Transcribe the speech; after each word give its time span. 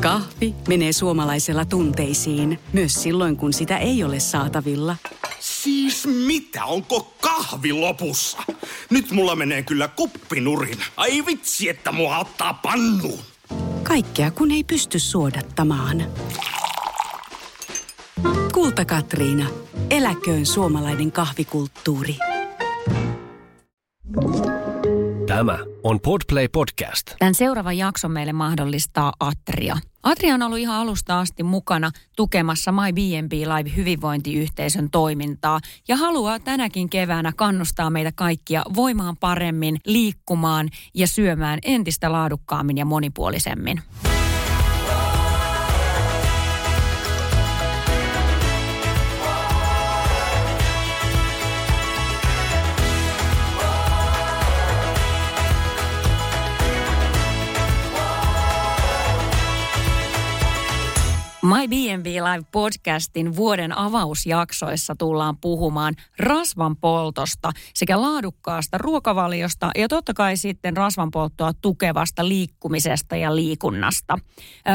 Kahvi 0.00 0.54
menee 0.68 0.92
suomalaisella 0.92 1.64
tunteisiin, 1.64 2.58
myös 2.72 3.02
silloin 3.02 3.36
kun 3.36 3.52
sitä 3.52 3.78
ei 3.78 4.04
ole 4.04 4.20
saatavilla. 4.20 4.96
Siis 5.40 6.06
mitä, 6.26 6.64
onko 6.64 7.14
kahvi 7.20 7.72
lopussa? 7.72 8.38
Nyt 8.90 9.10
mulla 9.10 9.36
menee 9.36 9.62
kyllä 9.62 9.88
kuppinurin. 9.88 10.78
Ai 10.96 11.26
vitsi, 11.26 11.68
että 11.68 11.92
mua 11.92 12.18
ottaa 12.18 12.54
pannuun. 12.54 13.18
Kaikkea 13.82 14.30
kun 14.30 14.50
ei 14.50 14.64
pysty 14.64 14.98
suodattamaan. 14.98 16.04
Kulta 18.54 18.84
Katriina. 18.84 19.46
Eläköön 19.90 20.46
suomalainen 20.46 21.12
kahvikulttuuri. 21.12 22.16
Tämä 25.26 25.58
on 25.82 26.00
Podplay 26.00 26.48
Podcast. 26.48 27.06
Tämän 27.18 27.34
seuraavan 27.34 27.78
jakson 27.78 28.10
meille 28.10 28.32
mahdollistaa 28.32 29.12
Atria. 29.20 29.76
Atria 30.02 30.34
on 30.34 30.42
ollut 30.42 30.58
ihan 30.58 30.76
alusta 30.76 31.20
asti 31.20 31.42
mukana 31.42 31.90
tukemassa 32.16 32.72
My 32.72 32.92
B&B 32.92 33.32
Live 33.32 33.76
hyvinvointiyhteisön 33.76 34.90
toimintaa 34.90 35.60
ja 35.88 35.96
haluaa 35.96 36.38
tänäkin 36.38 36.90
keväänä 36.90 37.32
kannustaa 37.36 37.90
meitä 37.90 38.12
kaikkia 38.14 38.62
voimaan 38.74 39.16
paremmin, 39.16 39.76
liikkumaan 39.86 40.68
ja 40.94 41.06
syömään 41.06 41.58
entistä 41.62 42.12
laadukkaammin 42.12 42.78
ja 42.78 42.84
monipuolisemmin. 42.84 43.82
My 61.42 61.68
B&B 61.68 62.06
Live 62.06 62.44
podcastin 62.52 63.36
vuoden 63.36 63.78
avausjaksoissa 63.78 64.94
tullaan 64.98 65.36
puhumaan 65.36 65.94
rasvan 66.18 66.76
poltosta 66.76 67.50
sekä 67.74 68.02
laadukkaasta 68.02 68.78
ruokavaliosta 68.78 69.70
ja 69.78 69.88
totta 69.88 70.14
kai 70.14 70.36
sitten 70.36 70.76
rasvan 70.76 71.10
polttoa 71.10 71.52
tukevasta 71.52 72.28
liikkumisesta 72.28 73.16
ja 73.16 73.36
liikunnasta. 73.36 74.18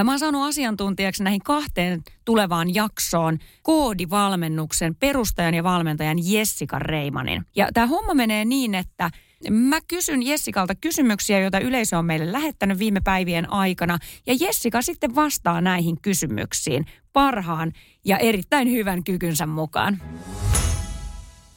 Mä 0.03 0.11
oon 0.11 0.19
saanut 0.19 0.47
asiantuntijaksi 0.47 1.23
näihin 1.23 1.41
kahteen 1.41 2.01
tulevaan 2.25 2.75
jaksoon 2.75 3.39
koodivalmennuksen 3.63 4.95
perustajan 4.95 5.53
ja 5.53 5.63
valmentajan 5.63 6.17
Jessica 6.31 6.79
Reimanin. 6.79 7.45
Ja 7.55 7.67
tämä 7.73 7.87
homma 7.87 8.13
menee 8.13 8.45
niin, 8.45 8.75
että 8.75 9.09
Mä 9.49 9.79
kysyn 9.87 10.23
Jessikalta 10.23 10.75
kysymyksiä, 10.75 11.39
joita 11.39 11.59
yleisö 11.59 11.97
on 11.97 12.05
meille 12.05 12.31
lähettänyt 12.31 12.79
viime 12.79 13.01
päivien 13.03 13.51
aikana. 13.51 13.99
Ja 14.27 14.35
Jessica 14.39 14.81
sitten 14.81 15.15
vastaa 15.15 15.61
näihin 15.61 16.01
kysymyksiin 16.01 16.85
parhaan 17.13 17.71
ja 18.05 18.17
erittäin 18.17 18.71
hyvän 18.71 19.03
kykynsä 19.03 19.45
mukaan. 19.45 20.01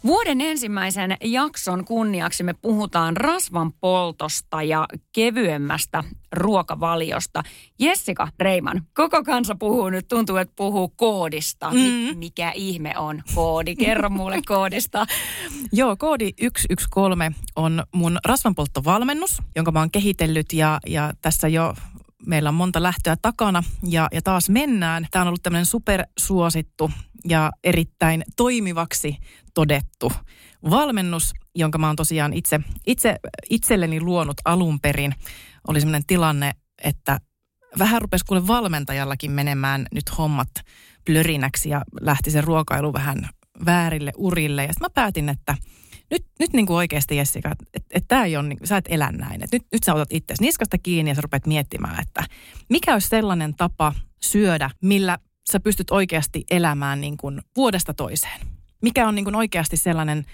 Vuoden 0.06 0.40
ensimmäisen 0.40 1.16
jakson 1.24 1.84
kunniaksi 1.84 2.42
me 2.42 2.54
puhutaan 2.54 3.16
rasvan 3.16 3.72
poltosta 3.72 4.62
ja 4.62 4.86
kevyemmästä 5.12 6.04
ruokavaliosta. 6.32 7.42
Jessica 7.78 8.28
Reiman, 8.40 8.82
koko 8.94 9.22
kansa 9.22 9.54
puhuu 9.54 9.90
nyt, 9.90 10.08
tuntuu, 10.08 10.36
että 10.36 10.52
puhuu 10.56 10.88
koodista. 10.88 11.70
Mm. 11.70 12.18
Mikä 12.18 12.52
ihme 12.54 12.98
on 12.98 13.22
koodi? 13.34 13.76
Kerro 13.76 14.10
mulle 14.10 14.40
koodista. 14.46 15.06
Joo, 15.72 15.96
koodi 15.96 16.30
113 16.68 17.32
on 17.56 17.82
mun 17.94 18.18
rasvanpolttovalmennus, 18.24 19.42
jonka 19.56 19.72
mä 19.72 19.78
oon 19.78 19.90
kehitellyt 19.90 20.52
ja, 20.52 20.80
ja 20.86 21.12
tässä 21.22 21.48
jo 21.48 21.74
meillä 22.26 22.48
on 22.48 22.54
monta 22.54 22.82
lähtöä 22.82 23.16
takana 23.22 23.62
ja, 23.82 24.08
ja 24.12 24.22
taas 24.22 24.50
mennään. 24.50 25.06
Tämä 25.10 25.22
on 25.22 25.28
ollut 25.28 25.42
tämmöinen 25.42 25.66
supersuosittu 25.66 26.90
ja 27.24 27.50
erittäin 27.64 28.24
toimivaksi 28.36 29.16
todettu 29.54 30.12
valmennus, 30.70 31.32
jonka 31.54 31.78
mä 31.78 31.86
oon 31.86 31.96
tosiaan 31.96 32.32
itse, 32.32 32.60
itse 32.86 33.16
itselleni 33.50 34.00
luonut 34.00 34.36
alun 34.44 34.80
perin. 34.80 35.14
Oli 35.68 35.80
semmoinen 35.80 36.06
tilanne, 36.06 36.52
että 36.84 37.20
vähän 37.78 38.02
rupesi 38.02 38.24
kuule 38.24 38.46
valmentajallakin 38.46 39.30
menemään 39.30 39.86
nyt 39.94 40.18
hommat 40.18 40.50
plörinäksi 41.06 41.68
ja 41.68 41.82
lähti 42.00 42.30
se 42.30 42.40
ruokailu 42.40 42.92
vähän 42.92 43.28
väärille 43.64 44.12
urille. 44.16 44.62
Ja 44.62 44.72
sitten 44.72 44.84
mä 44.84 44.90
päätin, 44.94 45.28
että 45.28 45.54
nyt, 46.10 46.26
nyt 46.38 46.52
niin 46.52 46.66
kuin 46.66 46.76
oikeasti 46.76 47.16
Jessica, 47.16 47.50
että 47.52 47.64
et, 47.74 47.84
et 47.90 48.04
tämä 48.08 48.24
ei 48.24 48.36
ole, 48.36 48.48
niin, 48.48 48.58
sä 48.64 48.76
et 48.76 48.84
elä 48.88 49.12
näin. 49.12 49.44
Et 49.44 49.52
nyt, 49.52 49.62
nyt 49.72 49.82
sä 49.82 49.94
otat 49.94 50.12
itse 50.12 50.34
niskasta 50.40 50.78
kiinni 50.78 51.10
ja 51.10 51.14
sä 51.14 51.20
rupeat 51.20 51.46
miettimään, 51.46 52.02
että 52.02 52.24
mikä 52.68 52.92
olisi 52.92 53.08
sellainen 53.08 53.54
tapa 53.54 53.92
syödä, 54.22 54.70
millä 54.82 55.18
sä 55.50 55.60
pystyt 55.60 55.90
oikeasti 55.90 56.44
elämään 56.50 57.00
niin 57.00 57.16
kuin 57.16 57.42
vuodesta 57.56 57.94
toiseen. 57.94 58.40
Mikä 58.82 59.08
on 59.08 59.14
niin 59.14 59.24
kuin 59.24 59.36
oikeasti 59.36 59.76
sellainen 59.76 60.24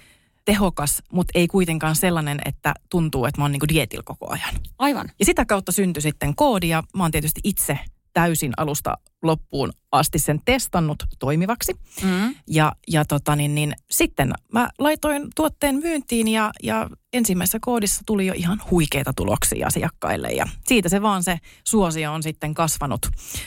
tehokas, 0.44 1.02
mutta 1.12 1.30
ei 1.34 1.48
kuitenkaan 1.48 1.96
sellainen, 1.96 2.40
että 2.44 2.74
tuntuu, 2.90 3.24
että 3.24 3.40
mä 3.40 3.44
oon 3.44 3.52
niin 3.52 3.68
dietillä 3.68 4.02
koko 4.04 4.30
ajan. 4.30 4.54
Aivan. 4.78 5.10
Ja 5.18 5.24
sitä 5.24 5.44
kautta 5.44 5.72
syntyi 5.72 6.02
sitten 6.02 6.36
koodi 6.36 6.68
ja 6.68 6.82
mä 6.96 7.04
oon 7.04 7.10
tietysti 7.10 7.40
itse 7.44 7.78
täysin 8.12 8.52
alusta 8.56 8.98
loppuun 9.22 9.72
asti 9.92 10.18
sen 10.18 10.40
testannut 10.44 11.04
toimivaksi. 11.18 11.72
Mm. 12.02 12.34
Ja, 12.46 12.72
ja 12.88 13.04
tota 13.04 13.36
niin, 13.36 13.54
niin, 13.54 13.72
sitten 13.90 14.32
mä 14.52 14.68
laitoin 14.78 15.28
tuotteen 15.36 15.74
myyntiin 15.74 16.28
ja, 16.28 16.50
ja 16.62 16.90
ensimmäisessä 17.12 17.58
koodissa 17.60 18.02
tuli 18.06 18.26
jo 18.26 18.34
ihan 18.36 18.62
huikeita 18.70 19.12
tuloksia 19.16 19.66
asiakkaille. 19.66 20.28
Ja 20.28 20.48
siitä 20.66 20.88
se 20.88 21.02
vaan 21.02 21.22
se 21.22 21.38
suosio 21.64 22.12
on 22.12 22.22
sitten 22.22 22.54
kasvanut, 22.54 23.06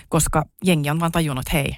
koska 0.10 0.46
jengi 0.64 0.90
on 0.90 1.00
vaan 1.00 1.12
tajunnut, 1.12 1.48
että 1.48 1.58
hei, 1.58 1.78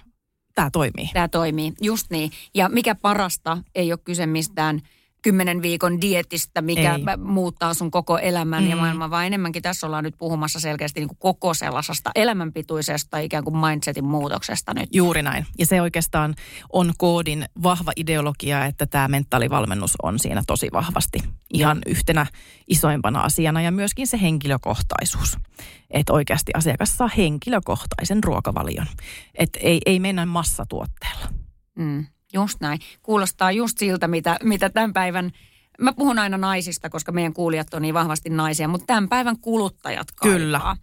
tämä 0.55 0.69
toimii. 0.69 1.09
Tämä 1.13 1.27
toimii, 1.27 1.73
just 1.81 2.07
niin. 2.09 2.31
Ja 2.55 2.69
mikä 2.69 2.95
parasta, 2.95 3.57
ei 3.75 3.91
ole 3.91 3.99
kyse 4.03 4.25
mistään– 4.25 4.81
kymmenen 5.27 5.61
viikon 5.61 6.01
dietistä, 6.01 6.61
mikä 6.61 6.95
Ei. 6.95 7.17
muuttaa 7.17 7.73
sun 7.73 7.91
koko 7.91 8.17
elämän 8.17 8.63
mm. 8.63 8.69
ja 8.69 8.75
maailman, 8.75 9.09
vaan 9.09 9.25
enemmänkin 9.25 9.61
tässä 9.61 9.87
ollaan 9.87 10.03
nyt 10.03 10.15
puhumassa 10.17 10.59
selkeästi 10.59 10.99
niin 10.99 11.07
kuin 11.07 11.17
koko 11.19 11.53
sellaisesta 11.53 12.11
elämänpituisesta 12.15 13.19
ikään 13.19 13.43
kuin 13.43 13.57
mindsetin 13.57 14.05
muutoksesta 14.05 14.73
nyt. 14.73 14.95
Juuri 14.95 15.21
näin. 15.21 15.45
Ja 15.59 15.65
se 15.65 15.81
oikeastaan 15.81 16.35
on 16.73 16.93
koodin 16.97 17.45
vahva 17.63 17.91
ideologia, 17.95 18.65
että 18.65 18.85
tämä 18.85 19.07
mentaalivalmennus 19.07 19.93
on 20.03 20.19
siinä 20.19 20.43
tosi 20.47 20.69
vahvasti 20.73 21.19
ihan 21.53 21.77
ja. 21.77 21.91
yhtenä 21.91 22.25
isoimpana 22.67 23.21
asiana 23.21 23.61
ja 23.61 23.71
myöskin 23.71 24.07
se 24.07 24.21
henkilökohtaisuus. 24.21 25.37
Että 25.89 26.13
oikeasti 26.13 26.51
asiakas 26.55 26.97
saa 26.97 27.09
henkilökohtaisen 27.17 28.23
ruokavalion. 28.23 28.87
Että 29.35 29.59
ei, 29.61 29.81
ei 29.85 29.99
mennä 29.99 30.25
massatuotteella. 30.25 31.27
Mm. 31.75 32.05
Just 32.33 32.61
näin. 32.61 32.79
Kuulostaa 33.03 33.51
just 33.51 33.77
siltä, 33.77 34.07
mitä, 34.07 34.37
mitä 34.43 34.69
tämän 34.69 34.93
päivän 34.93 35.31
Mä 35.81 35.93
puhun 35.93 36.19
aina 36.19 36.37
naisista, 36.37 36.89
koska 36.89 37.11
meidän 37.11 37.33
kuulijat 37.33 37.73
on 37.73 37.81
niin 37.81 37.93
vahvasti 37.93 38.29
naisia, 38.29 38.67
mutta 38.67 38.85
tämän 38.85 39.09
päivän 39.09 39.39
kuluttajat 39.39 40.07
kaipaa. 40.11 40.37
Kyllä. 40.37 40.75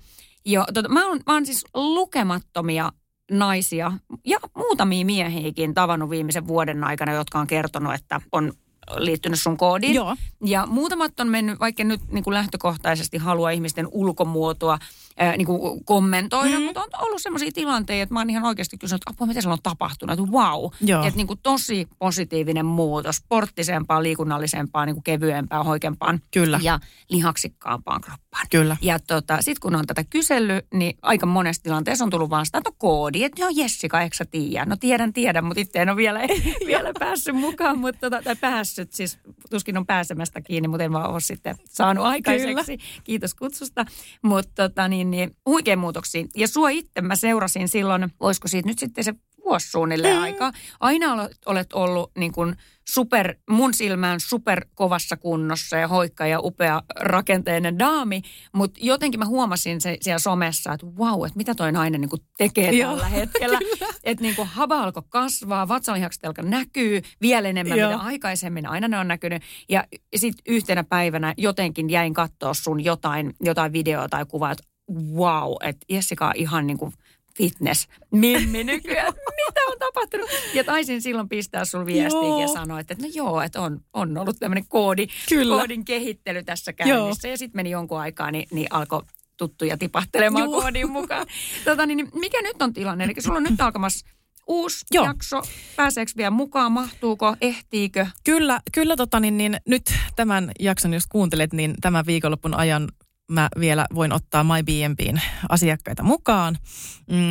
Jo, 0.45 0.65
tota, 0.75 0.89
mä, 0.89 1.09
oon, 1.09 1.21
mä 1.27 1.33
oon 1.33 1.47
siis 1.47 1.65
lukemattomia 1.75 2.93
naisia 3.31 3.93
ja 4.27 4.39
muutamia 4.57 5.05
miehiäkin 5.05 5.75
tavannut 5.75 6.11
viimeisen 6.11 6.47
vuoden 6.47 6.85
aikana, 6.85 7.13
jotka 7.13 7.39
on 7.39 7.47
kertonut, 7.47 7.95
että 7.95 8.21
on 8.33 8.53
liittynyt 8.97 9.41
sun 9.41 9.57
koodiin. 9.57 9.95
Joo. 9.95 10.17
Ja 10.45 10.67
muutamat 10.67 11.21
on 11.21 11.29
mennyt, 11.29 11.61
vaikka 11.61 11.85
nyt 11.85 12.01
niin 12.13 12.25
kuin 12.25 12.35
lähtökohtaisesti 12.35 13.19
halua 13.19 13.51
ihmisten 13.51 13.89
ulkomuotoa 13.91 14.79
ää, 15.19 15.37
niin 15.37 15.47
kuin 15.47 15.85
kommentoida, 15.85 16.59
mm. 16.59 16.65
mutta 16.65 16.81
on 16.81 16.89
ollut 17.07 17.23
sellaisia 17.23 17.51
tilanteita, 17.55 18.03
että 18.03 18.15
mä 18.15 18.21
oon 18.21 18.31
ihan 18.31 18.45
oikeasti 18.45 18.79
kysynyt, 18.79 19.03
että 19.03 19.11
apua, 19.11 19.27
mitä 19.27 19.41
siellä 19.41 19.53
on 19.53 19.63
tapahtunut, 19.63 20.21
että 20.21 20.33
wow. 20.33 20.65
Että 21.07 21.17
niin 21.17 21.27
kuin 21.27 21.41
tosi 21.43 21.89
positiivinen 21.99 22.67
muutos, 22.67 23.17
sporttisempaan, 23.17 24.03
liikunnallisempaan, 24.03 24.87
niin 24.87 24.97
kuin 24.97 25.05
kevyempään, 25.05 25.65
hoikempaan 25.65 26.21
Kyllä. 26.31 26.61
ja 26.63 26.79
lihaksikkaampaan 27.09 28.01
kroppaan. 28.01 28.47
Kyllä. 28.51 28.77
Ja 28.83 28.99
tota, 28.99 29.37
sitten 29.37 29.61
kun 29.61 29.75
on 29.75 29.87
tätä 29.87 30.05
kysellyt, 30.05 30.67
niin 30.75 30.99
aika 31.03 31.27
monessa 31.27 31.63
tilanteessa 31.63 32.05
on 32.05 32.11
tullut 32.11 32.31
vastaan, 32.31 32.61
että 32.61 32.71
no 32.71 32.77
koodi, 32.79 33.25
että 33.25 33.43
joo 33.43 33.51
Jessica, 33.55 34.01
eikö 34.01 34.17
sä 34.17 34.25
tiedä? 34.25 34.65
No 34.65 34.77
tiedän, 34.77 35.13
tiedän, 35.13 35.45
mutta 35.45 35.61
itse 35.61 35.83
en 35.83 35.89
ole 35.89 35.97
vielä, 35.97 36.21
vielä 36.67 36.93
päässyt 36.99 37.37
mukaan, 37.37 37.79
mutta 37.79 38.01
tota, 38.01 38.23
tai 38.23 38.37
päässyt, 38.37 38.93
siis 38.93 39.19
tuskin 39.51 39.79
on 39.79 39.87
pääsemästä 39.87 40.41
kiinni, 40.41 40.69
mutta 40.69 40.85
en 40.85 40.93
vaan 40.93 41.11
ole 41.11 41.21
sitten 41.21 41.57
saanut 41.69 42.05
aikaiseksi. 42.05 42.77
Kyllä. 42.79 43.03
Kiitos 43.05 43.35
kutsusta. 43.35 43.87
Mutta 44.23 44.69
tota, 44.69 44.89
niin, 44.89 45.04
niin, 45.11 45.37
huikein 45.47 45.79
muutoksia. 45.79 46.25
Ja 46.37 46.49
sua 46.49 46.69
itse 46.69 47.01
mä 47.01 47.17
seurasin 47.17 47.69
silloin, 47.69 48.13
voisiko 48.21 48.49
siitä 48.49 48.69
nyt 48.69 48.79
sitten 48.79 49.05
se 49.05 49.15
vuosi 49.45 49.71
suunnilleen 49.71 50.17
mm. 50.17 50.23
aikaa. 50.23 50.53
Aina 50.81 51.29
olet 51.47 51.73
ollut 51.73 52.11
niin 52.19 52.33
kuin 52.33 52.57
super, 52.89 53.35
mun 53.51 53.75
silmään 53.75 54.21
super 54.21 54.67
kovassa 54.75 55.17
kunnossa 55.17 55.77
ja 55.77 55.89
hoikka 55.89 56.27
ja 56.27 56.41
upea 56.41 56.83
rakenteinen 56.97 57.79
daami, 57.79 58.23
mutta 58.53 58.81
jotenkin 58.83 59.21
mä 59.21 59.27
huomasin 59.27 59.81
se 59.81 59.99
siellä 60.01 60.19
somessa, 60.19 60.73
että 60.73 60.87
wow, 60.87 61.27
että 61.27 61.37
mitä 61.37 61.55
toi 61.55 61.73
nainen 61.73 62.01
niin 62.01 62.09
kuin 62.09 62.23
tekee 62.39 62.73
Joo, 62.73 62.91
tällä 62.91 63.09
hetkellä. 63.09 63.59
Että 64.05 64.23
niin 64.23 64.37
kuin 64.37 64.49
hava 64.49 64.83
alkoi 64.83 65.03
kasvaa, 65.09 65.69
vatsalihakset 65.69 66.25
alkoi 66.25 66.45
näkyy 66.45 67.03
vielä 67.21 67.49
enemmän, 67.49 67.79
Joo. 67.79 67.93
mitä 67.93 68.03
aikaisemmin 68.03 68.67
aina 68.67 68.89
ne 68.89 68.99
on 68.99 69.09
näkynyt. 69.09 69.43
Ja 69.69 69.85
sitten 70.17 70.43
yhtenä 70.49 70.85
päivänä 70.85 71.35
jotenkin 71.37 71.91
jäin 71.91 72.15
katsoa 72.15 72.55
sun 72.55 72.85
jotain, 72.85 73.35
jotain 73.41 73.73
videoa 73.73 74.09
tai 74.09 74.27
kuvaa, 74.27 74.51
että 74.51 74.74
wow, 74.93 75.53
että 75.61 75.87
Jessica 75.89 76.27
on 76.27 76.33
ihan 76.37 76.67
niin 76.67 76.79
kuin 76.79 76.93
fitness 77.37 77.89
mimmi 78.11 78.65
nykyään. 78.65 79.13
Mitä 79.47 79.61
on 79.71 79.79
tapahtunut? 79.79 80.31
Ja 80.55 80.65
taisin 80.65 81.03
silloin 81.03 81.29
pistää 81.29 81.65
sun 81.65 81.87
viestiin 81.87 82.41
ja 82.41 82.49
sanoa, 82.49 82.81
että 82.81 82.97
no 83.03 83.09
joo, 83.15 83.43
että 83.43 83.61
on, 83.61 83.81
on 83.93 84.19
ollut 84.19 84.37
tämmöinen 84.39 84.65
koodi, 84.69 85.07
Kyllä. 85.29 85.57
koodin 85.57 85.85
kehittely 85.85 86.43
tässä 86.45 86.73
käynnissä. 86.73 87.29
Joo. 87.29 87.33
Ja 87.33 87.39
sitten 87.39 87.59
meni 87.59 87.71
jonkun 87.71 87.99
aikaa, 87.99 88.31
niin, 88.31 88.49
niin 88.51 88.67
alkoi 88.71 89.03
tuttuja 89.37 89.79
tipahtelemaan 89.79 90.51
Joo. 90.51 90.61
koodin 90.61 90.91
mukaan. 90.91 91.27
Tota, 91.65 91.87
niin, 91.87 91.97
niin, 91.97 92.09
mikä 92.15 92.43
nyt 92.43 92.63
on 92.63 92.73
tilanne? 92.73 93.05
Eli 93.05 93.15
sulla 93.19 93.37
on 93.37 93.43
nyt 93.43 93.61
alkamassa 93.61 94.07
uusi 94.47 94.87
Joo. 94.91 95.05
jakso. 95.05 95.43
Pääseekö 95.77 96.13
vielä 96.17 96.31
mukaan? 96.31 96.73
Mahtuuko? 96.73 97.37
Ehtiikö? 97.41 98.07
Kyllä, 98.25 98.61
kyllä 98.73 98.97
tota, 98.97 99.21
niin, 99.21 99.37
niin, 99.37 99.57
nyt 99.69 99.95
tämän 100.17 100.53
jakson, 100.61 100.95
jos 100.95 101.07
kuuntelet, 101.07 101.53
niin 101.53 101.75
tämän 101.81 102.07
viikonlopun 102.07 102.55
ajan 102.55 102.89
mä 103.31 103.49
vielä 103.61 103.87
voin 103.95 104.13
ottaa 104.13 104.45
MyBnBin 104.45 105.21
asiakkaita 105.49 106.03
mukaan. 106.03 106.59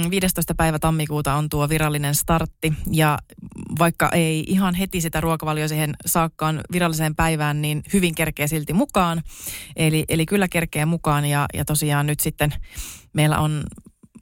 15. 0.10 0.54
Mm, 0.54 0.58
päivä 0.58 0.80
tammikuuta 0.80 1.34
on 1.34 1.50
tuo 1.50 1.70
virallinen 1.70 2.16
startti 2.16 2.74
ja 2.92 3.20
vaikka 3.80 4.10
ei 4.10 4.44
ihan 4.48 4.76
heti 4.76 5.02
sitä 5.02 5.22
ruokavalio 5.22 5.68
siihen 5.68 5.94
saakkaan 6.06 6.62
viralliseen 6.72 7.16
päivään, 7.16 7.62
niin 7.62 7.84
hyvin 7.94 8.16
kerkeä 8.16 8.48
silti 8.48 8.74
mukaan. 8.74 9.24
Eli, 9.76 10.06
eli 10.10 10.26
kyllä 10.26 10.48
kerkeä 10.48 10.86
mukaan 10.86 11.26
ja, 11.26 11.46
ja 11.54 11.66
tosiaan 11.66 12.08
nyt 12.08 12.20
sitten 12.20 12.54
meillä 13.14 13.40
on 13.40 13.64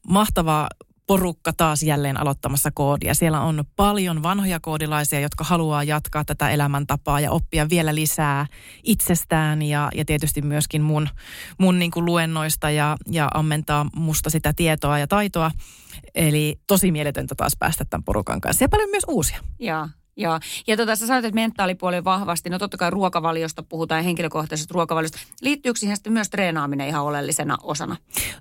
mahtavaa 0.07 0.69
porukka 1.11 1.53
taas 1.53 1.83
jälleen 1.83 2.21
aloittamassa 2.21 2.71
koodia. 2.73 3.13
Siellä 3.13 3.41
on 3.41 3.63
paljon 3.75 4.23
vanhoja 4.23 4.59
koodilaisia, 4.59 5.19
jotka 5.19 5.43
haluaa 5.43 5.83
jatkaa 5.83 6.25
tätä 6.25 6.49
elämäntapaa 6.49 7.19
ja 7.19 7.31
oppia 7.31 7.69
vielä 7.69 7.95
lisää 7.95 8.45
itsestään 8.83 9.61
ja, 9.61 9.89
ja 9.95 10.05
tietysti 10.05 10.41
myöskin 10.41 10.81
mun, 10.81 11.09
mun 11.57 11.79
niin 11.79 11.91
kuin 11.91 12.05
luennoista 12.05 12.69
ja, 12.69 12.97
ja 13.07 13.29
ammentaa 13.33 13.85
musta 13.95 14.29
sitä 14.29 14.53
tietoa 14.55 14.99
ja 14.99 15.07
taitoa. 15.07 15.51
Eli 16.15 16.59
tosi 16.67 16.91
mieletöntä 16.91 17.35
taas 17.35 17.53
päästä 17.59 17.85
tämän 17.85 18.03
porukan 18.03 18.41
kanssa 18.41 18.63
ja 18.63 18.69
paljon 18.69 18.89
myös 18.89 19.05
uusia. 19.07 19.39
Joo. 19.59 19.87
Joo. 20.17 20.39
Ja 20.67 20.77
tota, 20.77 20.95
sä 20.95 21.07
sanoit, 21.07 21.25
että 21.25 21.35
mentaalipuoli 21.35 21.97
on 21.97 22.03
vahvasti. 22.03 22.49
No 22.49 22.59
totta 22.59 22.77
kai 22.77 22.89
ruokavaliosta 22.89 23.63
puhutaan 23.63 23.99
ja 23.99 24.03
henkilökohtaisesta 24.03 24.73
ruokavaliosta. 24.73 25.19
Liittyykö 25.41 25.79
siihen 25.79 25.97
sitten 25.97 26.13
myös 26.13 26.29
treenaaminen 26.29 26.87
ihan 26.87 27.03
oleellisena 27.03 27.57
osana? 27.63 27.97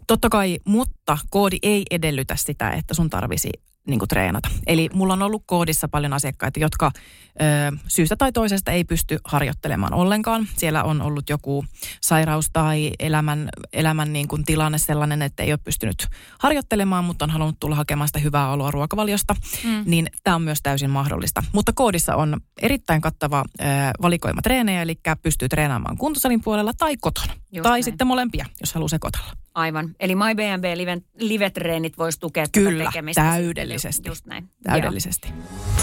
Totta 0.06 0.28
kai, 0.28 0.58
mutta 0.64 1.18
koodi 1.30 1.58
ei 1.62 1.84
edellytä 1.90 2.36
sitä, 2.36 2.70
että 2.70 2.94
sun 2.94 3.10
tarvisi 3.10 3.50
niin 3.86 3.98
kuin 3.98 4.08
treenata. 4.08 4.48
Eli 4.66 4.88
mulla 4.92 5.12
on 5.12 5.22
ollut 5.22 5.42
koodissa 5.46 5.88
paljon 5.88 6.12
asiakkaita, 6.12 6.60
jotka 6.60 6.90
ö, 6.94 7.76
syystä 7.88 8.16
tai 8.16 8.32
toisesta 8.32 8.70
ei 8.72 8.84
pysty 8.84 9.18
harjoittelemaan 9.24 9.94
ollenkaan. 9.94 10.46
Siellä 10.56 10.84
on 10.84 11.02
ollut 11.02 11.30
joku 11.30 11.64
sairaus 12.02 12.50
tai 12.52 12.90
elämän, 12.98 13.48
elämän 13.72 14.12
niin 14.12 14.28
kuin 14.28 14.44
tilanne 14.44 14.78
sellainen, 14.78 15.22
että 15.22 15.42
ei 15.42 15.52
ole 15.52 15.58
pystynyt 15.64 16.06
harjoittelemaan, 16.38 17.04
mutta 17.04 17.24
on 17.24 17.30
halunnut 17.30 17.60
tulla 17.60 17.76
hakemaan 17.76 18.08
sitä 18.08 18.18
hyvää 18.18 18.50
oloa 18.50 18.70
ruokavaliosta. 18.70 19.34
Mm. 19.64 19.82
Niin 19.86 20.06
tämä 20.24 20.36
on 20.36 20.42
myös 20.42 20.62
täysin 20.62 20.90
mahdollista. 20.90 21.42
Mutta 21.52 21.72
koodissa 21.74 22.16
on 22.16 22.40
erittäin 22.62 23.00
kattava 23.00 23.44
ö, 23.60 23.64
valikoima 24.02 24.42
treenejä, 24.42 24.82
eli 24.82 25.00
pystyy 25.22 25.48
treenaamaan 25.48 25.96
kuntosalin 25.96 26.42
puolella 26.42 26.72
tai 26.78 26.96
kotona. 26.96 27.32
Just 27.52 27.62
tai 27.62 27.72
näin. 27.72 27.84
sitten 27.84 28.06
molempia, 28.06 28.46
jos 28.60 28.74
haluaa 28.74 28.88
sekoitella. 28.88 29.32
Aivan. 29.54 29.96
Eli 30.00 30.14
MyBnB 30.14 30.64
live, 30.74 31.02
live-treenit 31.18 31.98
voisi 31.98 32.20
tukea 32.20 32.44
Kyllä, 32.52 32.78
tätä 32.78 32.90
tekemistä. 32.90 33.22
täydellisesti. 33.22 34.08
Just 34.08 34.26
näin. 34.26 34.50
Täydellisesti. 34.62 35.28
Joo. 35.28 35.80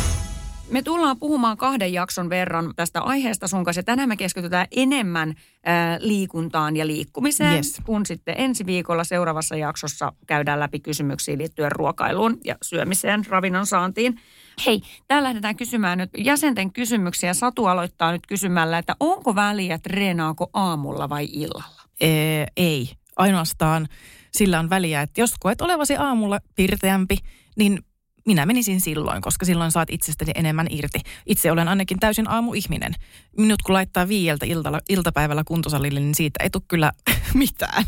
Me 0.72 0.82
tullaan 0.82 1.20
puhumaan 1.20 1.58
kahden 1.58 1.94
jakson 1.94 2.30
verran 2.30 2.74
tästä 2.76 3.02
aiheesta 3.02 3.48
sun 3.48 3.64
kanssa. 3.64 3.84
Tänään 3.84 4.10
me 4.10 4.18
keskitytään 4.18 4.68
enemmän 4.72 5.30
äh, 5.30 5.98
liikuntaan 6.00 6.76
ja 6.78 6.88
liikkumiseen, 6.88 7.56
yes. 7.56 7.82
kun 7.86 8.06
sitten 8.06 8.36
ensi 8.38 8.66
viikolla 8.66 9.04
seuraavassa 9.04 9.56
jaksossa 9.56 10.14
käydään 10.28 10.60
läpi 10.60 10.80
kysymyksiä 10.80 11.38
liittyen 11.38 11.72
ruokailuun 11.72 12.38
ja 12.46 12.56
syömiseen, 12.62 13.26
ravinnon 13.30 13.66
saantiin. 13.66 14.20
Hei, 14.66 14.82
täällä 15.08 15.28
lähdetään 15.28 15.56
kysymään 15.56 15.98
nyt 15.98 16.10
jäsenten 16.18 16.74
kysymyksiä. 16.74 17.34
Satu 17.34 17.66
aloittaa 17.66 18.12
nyt 18.12 18.28
kysymällä, 18.28 18.78
että 18.78 18.96
onko 19.00 19.36
väliä, 19.36 19.80
treenaako 19.80 20.50
aamulla 20.54 21.10
vai 21.10 21.26
illalla? 21.32 21.82
Ee, 22.02 22.46
ei. 22.58 22.90
Ainoastaan 23.18 23.88
sillä 24.32 24.60
on 24.60 24.70
väliä, 24.70 25.02
että 25.02 25.22
jos 25.22 25.34
koet 25.40 25.62
olevasi 25.62 25.96
aamulla 25.96 26.40
pirteämpi, 26.56 27.18
niin 27.56 27.80
minä 28.28 28.46
menisin 28.46 28.82
silloin, 28.82 29.22
koska 29.22 29.46
silloin 29.46 29.72
saat 29.72 29.90
itsestäni 29.92 30.32
enemmän 30.36 30.68
irti. 30.70 31.00
Itse 31.26 31.52
olen 31.52 31.68
ainakin 31.68 32.00
täysin 32.00 32.30
aamuihminen. 32.30 32.94
Minut 33.38 33.62
kun 33.62 33.74
laittaa 33.74 34.08
viieltä 34.08 34.46
iltala, 34.46 34.80
iltapäivällä 34.90 35.44
kuntosalille, 35.48 36.00
niin 36.00 36.16
siitä 36.16 36.44
ei 36.44 36.50
tule 36.50 36.64
kyllä 36.68 36.92
mitään. 37.34 37.84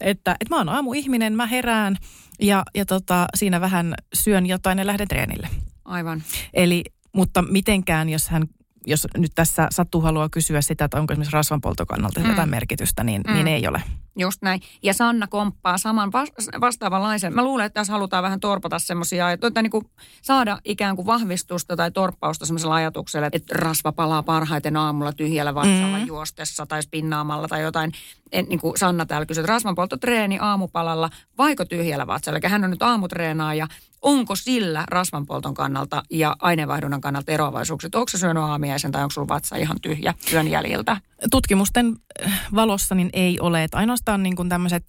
Että, 0.00 0.36
että 0.40 0.54
mä 0.54 0.56
oon 0.56 0.68
aamuihminen, 0.68 1.32
mä 1.32 1.46
herään 1.46 1.96
ja, 2.40 2.62
ja 2.74 2.86
tota, 2.86 3.26
siinä 3.34 3.60
vähän 3.60 3.94
syön 4.14 4.46
jotain 4.46 4.78
ja 4.78 4.86
lähden 4.86 5.08
treenille. 5.08 5.48
Aivan. 5.84 6.22
Eli, 6.54 6.84
mutta 7.12 7.42
mitenkään, 7.42 8.08
jos 8.08 8.28
hän 8.28 8.46
jos 8.86 9.06
nyt 9.16 9.32
tässä 9.34 9.68
Satu 9.70 10.00
haluaa 10.00 10.28
kysyä 10.28 10.60
sitä, 10.60 10.84
että 10.84 11.00
onko 11.00 11.12
esimerkiksi 11.12 11.34
rasvanpoltokannalta 11.34 12.20
mm. 12.20 12.30
jotain 12.30 12.50
merkitystä, 12.50 13.04
niin, 13.04 13.22
mm. 13.28 13.34
niin 13.34 13.48
ei 13.48 13.68
ole. 13.68 13.82
Just 14.18 14.42
näin. 14.42 14.60
Ja 14.82 14.94
Sanna 14.94 15.26
komppaa 15.26 15.78
saman 15.78 16.12
vastaavanlaisen. 16.60 17.34
Mä 17.34 17.44
luulen, 17.44 17.66
että 17.66 17.80
tässä 17.80 17.92
halutaan 17.92 18.22
vähän 18.22 18.40
torpata 18.40 18.78
semmoisia, 18.78 19.30
että 19.30 19.62
niin 19.62 19.70
kuin 19.70 19.84
saada 20.22 20.58
ikään 20.64 20.96
kuin 20.96 21.06
vahvistusta 21.06 21.76
tai 21.76 21.90
torppausta 21.90 22.46
semmoisella 22.46 22.74
ajatuksella, 22.74 23.28
että 23.32 23.54
rasva 23.58 23.92
palaa 23.92 24.22
parhaiten 24.22 24.76
aamulla 24.76 25.12
tyhjällä 25.12 25.54
vatsalla 25.54 25.98
mm. 25.98 26.06
juostessa 26.06 26.66
tai 26.66 26.82
spinnaamalla 26.82 27.48
tai 27.48 27.62
jotain. 27.62 27.92
En, 28.32 28.46
niin 28.48 28.60
kuin 28.60 28.78
Sanna 28.78 29.06
täällä 29.06 29.26
kysyi, 29.26 29.40
että 29.40 29.52
rasvanpolttotreeni 29.52 30.38
aamupalalla 30.40 31.10
vaiko 31.38 31.64
tyhjällä 31.64 32.06
vatsalla. 32.06 32.38
Eli 32.38 32.48
hän 32.48 32.64
on 32.64 32.70
nyt 32.70 32.82
aamutreenaaja 32.82 33.66
onko 34.02 34.36
sillä 34.36 34.84
rasvanpolton 34.88 35.54
kannalta 35.54 36.02
ja 36.10 36.36
aineenvaihdunnan 36.38 37.00
kannalta 37.00 37.32
eroavaisuuksia? 37.32 37.90
Onko 37.94 38.08
se 38.08 38.18
syönyt 38.18 38.42
aamiaisen 38.42 38.92
tai 38.92 39.02
onko 39.02 39.10
sulla 39.10 39.28
vatsa 39.28 39.56
ihan 39.56 39.80
tyhjä 39.82 40.14
työn 40.30 40.48
jäljiltä? 40.48 40.96
Tutkimusten 41.30 41.96
äh, 42.26 42.40
valossa 42.54 42.94
niin 42.94 43.10
ei 43.12 43.40
ole. 43.40 43.64
Että 43.64 43.78
ainoastaan 43.78 44.22
niin 44.22 44.48
tämmöiset 44.48 44.84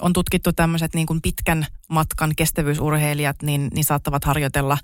on 0.00 0.12
tutkittu 0.12 0.52
tämmöiset 0.52 0.94
niin 0.94 1.06
kuin 1.06 1.22
pitkän 1.22 1.66
matkan 1.88 2.32
kestävyysurheilijat, 2.36 3.42
niin, 3.42 3.70
niin 3.74 3.84
saattavat 3.84 4.24
harjoitella 4.24 4.78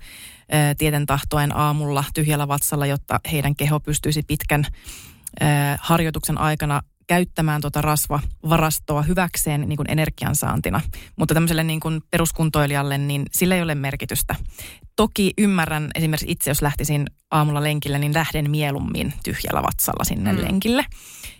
ää, 0.51 0.69
äh, 0.69 0.75
tieten 0.77 1.05
tahtoen 1.05 1.57
aamulla 1.57 2.03
tyhjällä 2.13 2.47
vatsalla, 2.47 2.85
jotta 2.85 3.19
heidän 3.31 3.55
keho 3.55 3.79
pystyisi 3.79 4.23
pitkän 4.23 4.65
ää, 5.39 5.71
äh, 5.71 5.79
harjoituksen 5.81 6.37
aikana 6.37 6.81
käyttämään 7.07 7.61
tuota 7.61 7.81
rasvavarastoa 7.81 9.01
hyväkseen 9.01 9.61
niin 9.69 9.77
kuin 9.77 9.91
energiansaantina. 9.91 10.81
Mutta 11.15 11.33
tämmöiselle 11.33 11.63
niin 11.63 11.79
kuin 11.79 12.01
peruskuntoilijalle, 12.11 12.97
niin 12.97 13.25
sillä 13.31 13.55
ei 13.55 13.61
ole 13.61 13.75
merkitystä. 13.75 14.35
Toki 14.95 15.33
ymmärrän 15.37 15.91
esimerkiksi 15.95 16.31
itse, 16.31 16.49
jos 16.49 16.61
lähtisin 16.61 17.07
aamulla 17.31 17.63
lenkille, 17.63 17.99
niin 17.99 18.13
lähden 18.13 18.51
mieluummin 18.51 19.13
tyhjällä 19.23 19.63
vatsalla 19.63 20.03
sinne 20.03 20.33
mm. 20.33 20.41
lenkille. 20.41 20.85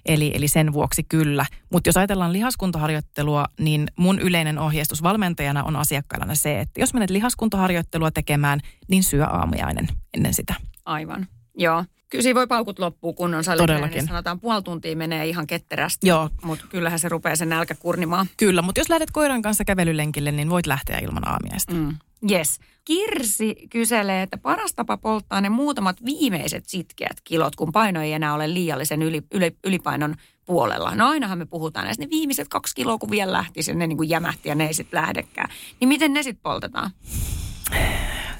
Eli, 0.05 0.31
eli 0.35 0.47
sen 0.47 0.73
vuoksi 0.73 1.03
kyllä. 1.03 1.45
Mutta 1.71 1.89
jos 1.89 1.97
ajatellaan 1.97 2.33
lihaskuntoharjoittelua, 2.33 3.45
niin 3.59 3.87
mun 3.95 4.19
yleinen 4.19 4.59
ohjeistus 4.59 5.03
valmentajana 5.03 5.63
on 5.63 5.75
asiakkailla 5.75 6.35
se, 6.35 6.59
että 6.59 6.81
jos 6.81 6.93
menet 6.93 7.09
lihaskuntoharjoittelua 7.09 8.11
tekemään, 8.11 8.59
niin 8.87 9.03
syö 9.03 9.25
aamujainen 9.25 9.87
ennen 10.13 10.33
sitä. 10.33 10.53
Aivan, 10.85 11.27
joo. 11.57 11.85
Kyllä 12.11 12.23
siinä 12.23 12.35
voi 12.35 12.47
paukut 12.47 12.79
loppua 12.79 13.13
kunnon 13.13 13.43
salille. 13.43 13.67
Todellakin. 13.67 13.97
Niin 13.97 14.07
sanotaan 14.07 14.39
puoli 14.39 14.61
tuntia 14.61 14.95
menee 14.95 15.27
ihan 15.27 15.47
ketterästi. 15.47 16.07
Joo. 16.07 16.29
Mutta 16.43 16.65
kyllähän 16.69 16.99
se 16.99 17.09
rupeaa 17.09 17.35
sen 17.35 17.49
nälkä 17.49 17.75
kurnimaan. 17.75 18.27
Kyllä, 18.37 18.61
mutta 18.61 18.81
jos 18.81 18.89
lähdet 18.89 19.11
koiran 19.11 19.41
kanssa 19.41 19.65
kävelylenkille, 19.65 20.31
niin 20.31 20.49
voit 20.49 20.67
lähteä 20.67 20.97
ilman 20.97 21.27
aamiaista. 21.27 21.73
Mm. 21.73 21.95
Yes. 22.31 22.59
Kirsi 22.85 23.55
kyselee, 23.69 24.23
että 24.23 24.37
paras 24.37 24.73
tapa 24.73 24.97
polttaa 24.97 25.41
ne 25.41 25.49
muutamat 25.49 26.05
viimeiset 26.05 26.65
sitkeät 26.67 27.17
kilot, 27.23 27.55
kun 27.55 27.71
paino 27.71 28.01
ei 28.01 28.13
enää 28.13 28.33
ole 28.33 28.53
liiallisen 28.53 29.01
yli, 29.01 29.21
yli, 29.33 29.55
ylipainon 29.63 30.15
puolella. 30.45 30.95
No 30.95 31.09
ainahan 31.09 31.37
me 31.37 31.45
puhutaan 31.45 31.85
näistä. 31.85 32.03
Ne 32.03 32.09
viimeiset 32.09 32.47
kaksi 32.47 32.75
kiloa, 32.75 32.97
kun 32.97 33.11
vielä 33.11 33.31
lähti, 33.31 33.59
ne 33.73 33.87
niin 33.87 33.97
kuin 33.97 34.09
jämähti 34.09 34.49
ja 34.49 34.55
ne 34.55 34.67
ei 34.67 34.73
sitten 34.73 35.01
lähdekään. 35.01 35.49
Niin 35.79 35.87
miten 35.87 36.13
ne 36.13 36.23
sitten 36.23 36.43
poltetaan? 36.43 36.91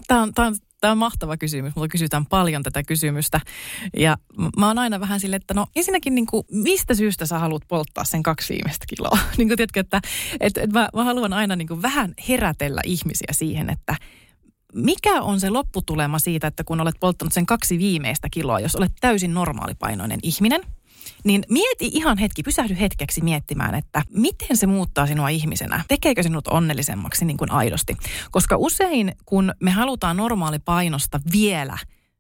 Tämä 0.08 0.22
on, 0.22 0.34
tämä 0.34 0.48
on 0.48 0.56
Tämä 0.82 0.92
on 0.92 0.98
mahtava 0.98 1.38
kysymys. 1.38 1.76
Mulla 1.76 1.88
kysytään 1.88 2.26
paljon 2.26 2.64
tätä 2.64 2.84
kysymystä. 2.84 3.40
Ja 3.98 4.18
mä 4.58 4.68
oon 4.68 4.80
aina 4.80 5.00
vähän 5.00 5.20
silleen, 5.20 5.42
että 5.42 5.54
no 5.54 5.68
ensinnäkin 5.76 6.16
niin 6.16 6.26
kuin, 6.26 6.46
mistä 6.52 6.94
syystä 6.94 7.26
sä 7.26 7.40
haluat 7.40 7.64
polttaa 7.68 8.04
sen 8.04 8.24
kaksi 8.24 8.54
viimeistä 8.54 8.86
kiloa? 8.90 9.18
niin 9.38 9.48
kuin, 9.48 9.58
tiedätkö, 9.58 9.80
että, 9.80 10.02
että, 10.40 10.62
että 10.62 10.80
mä, 10.80 10.90
mä 10.94 11.04
haluan 11.04 11.34
aina 11.34 11.56
niin 11.56 11.68
kuin 11.68 11.82
vähän 11.82 12.14
herätellä 12.30 12.82
ihmisiä 12.86 13.28
siihen, 13.32 13.70
että 13.70 13.96
mikä 14.74 15.22
on 15.22 15.40
se 15.40 15.50
lopputulema 15.50 16.20
siitä, 16.20 16.48
että 16.48 16.64
kun 16.64 16.82
olet 16.82 16.96
polttanut 17.00 17.34
sen 17.34 17.46
kaksi 17.46 17.78
viimeistä 17.78 18.28
kiloa, 18.32 18.60
jos 18.60 18.76
olet 18.76 18.92
täysin 19.02 19.34
normaalipainoinen 19.34 20.20
ihminen– 20.24 20.62
niin 21.24 21.44
mieti 21.50 21.90
ihan 21.94 22.18
hetki, 22.18 22.44
pysähdy 22.44 22.80
hetkeksi 22.80 23.22
miettimään, 23.22 23.76
että 23.76 24.04
miten 24.10 24.58
se 24.58 24.68
muuttaa 24.68 25.08
sinua 25.08 25.30
ihmisenä. 25.30 25.84
Tekeekö 25.88 26.24
sinut 26.24 26.48
onnellisemmaksi 26.48 27.26
niin 27.26 27.38
kuin 27.38 27.52
aidosti? 27.52 27.98
Koska 28.32 28.58
usein, 28.58 29.16
kun 29.26 29.54
me 29.60 29.72
halutaan 29.72 30.18
normaalipainosta 30.18 31.20
vielä 31.32 31.78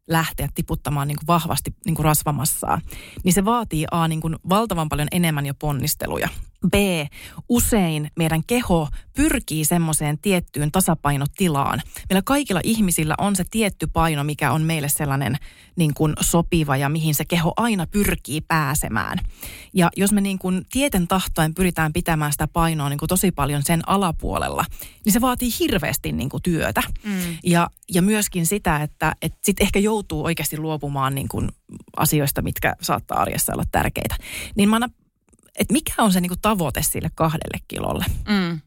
lähteä 0.07 0.49
tiputtamaan 0.53 1.07
niin 1.07 1.17
kuin 1.17 1.27
vahvasti 1.27 1.75
niin 1.85 1.95
kuin 1.95 2.05
rasvamassaa, 2.05 2.81
niin 3.23 3.33
se 3.33 3.45
vaatii 3.45 3.85
A, 3.91 4.07
niin 4.07 4.21
kuin 4.21 4.35
valtavan 4.49 4.89
paljon 4.89 5.07
enemmän 5.11 5.45
jo 5.45 5.53
ponnisteluja. 5.53 6.29
B. 6.69 6.73
Usein 7.49 8.11
meidän 8.17 8.43
keho 8.47 8.87
pyrkii 9.15 9.65
semmoiseen 9.65 10.17
tiettyyn 10.19 10.71
tasapainotilaan. 10.71 11.81
Meillä 12.09 12.21
kaikilla 12.25 12.61
ihmisillä 12.63 13.15
on 13.17 13.35
se 13.35 13.43
tietty 13.51 13.87
paino, 13.87 14.23
mikä 14.23 14.51
on 14.51 14.61
meille 14.61 14.89
sellainen 14.89 15.37
niin 15.75 15.93
kuin 15.93 16.13
sopiva 16.19 16.77
ja 16.77 16.89
mihin 16.89 17.15
se 17.15 17.25
keho 17.25 17.53
aina 17.57 17.87
pyrkii 17.87 18.41
pääsemään. 18.41 19.19
Ja 19.73 19.89
jos 19.97 20.11
me 20.11 20.21
niin 20.21 20.39
kuin 20.39 20.65
tieten 20.71 21.07
tahtoen 21.07 21.53
pyritään 21.53 21.93
pitämään 21.93 22.31
sitä 22.31 22.47
painoa 22.47 22.89
niin 22.89 22.99
kuin 22.99 23.09
tosi 23.09 23.31
paljon 23.31 23.63
sen 23.63 23.89
alapuolella, 23.89 24.65
niin 25.05 25.13
se 25.13 25.21
vaatii 25.21 25.49
hirveästi 25.59 26.11
niin 26.11 26.29
kuin 26.29 26.43
työtä. 26.43 26.83
Mm. 27.03 27.37
Ja, 27.43 27.69
ja 27.93 28.01
myöskin 28.01 28.45
sitä, 28.45 28.83
että, 28.83 29.15
että 29.21 29.39
sit 29.41 29.61
ehkä 29.61 29.79
joutuu 29.79 30.25
oikeasti 30.25 30.57
luopumaan 30.57 31.15
niin 31.15 31.27
kuin 31.27 31.49
asioista, 31.97 32.41
mitkä 32.41 32.75
saattaa 32.81 33.21
arjessa 33.21 33.53
olla 33.53 33.63
tärkeitä. 33.71 34.15
Niin 34.55 34.69
mä 34.69 34.79
että 35.61 35.73
mikä 35.73 35.93
on 35.97 36.11
se 36.11 36.21
niinku 36.21 36.35
tavoite 36.41 36.81
sille 36.83 37.09
kahdelle 37.15 37.57
kilolle. 37.67 38.05
Mm. 38.27 38.59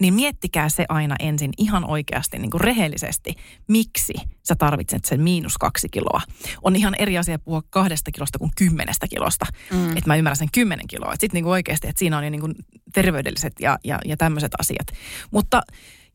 Niin 0.00 0.14
miettikää 0.14 0.68
se 0.68 0.84
aina 0.88 1.16
ensin 1.18 1.50
ihan 1.58 1.90
oikeasti 1.90 2.38
niin 2.38 2.50
kuin 2.50 2.60
rehellisesti, 2.60 3.34
miksi 3.68 4.12
sä 4.48 4.56
tarvitset 4.56 5.04
sen 5.04 5.20
miinus 5.20 5.58
kaksi 5.58 5.88
kiloa. 5.88 6.20
On 6.62 6.76
ihan 6.76 6.94
eri 6.98 7.18
asia 7.18 7.38
puhua 7.38 7.62
kahdesta 7.70 8.10
kilosta 8.10 8.38
kuin 8.38 8.50
kymmenestä 8.56 9.08
kilosta. 9.08 9.46
Mm. 9.72 9.88
Että 9.88 10.06
mä 10.06 10.16
ymmärrän 10.16 10.36
sen 10.36 10.48
kymmenen 10.52 10.86
kiloa. 10.86 11.12
Että 11.12 11.20
sitten 11.20 11.38
niin 11.38 11.52
oikeasti, 11.52 11.88
että 11.88 11.98
siinä 11.98 12.18
on 12.18 12.24
jo 12.24 12.30
niin 12.30 12.40
kuin 12.40 12.54
terveydelliset 12.94 13.52
ja, 13.60 13.78
ja, 13.84 13.98
ja 14.04 14.16
tämmöiset 14.16 14.52
asiat. 14.58 14.86
Mutta 15.30 15.62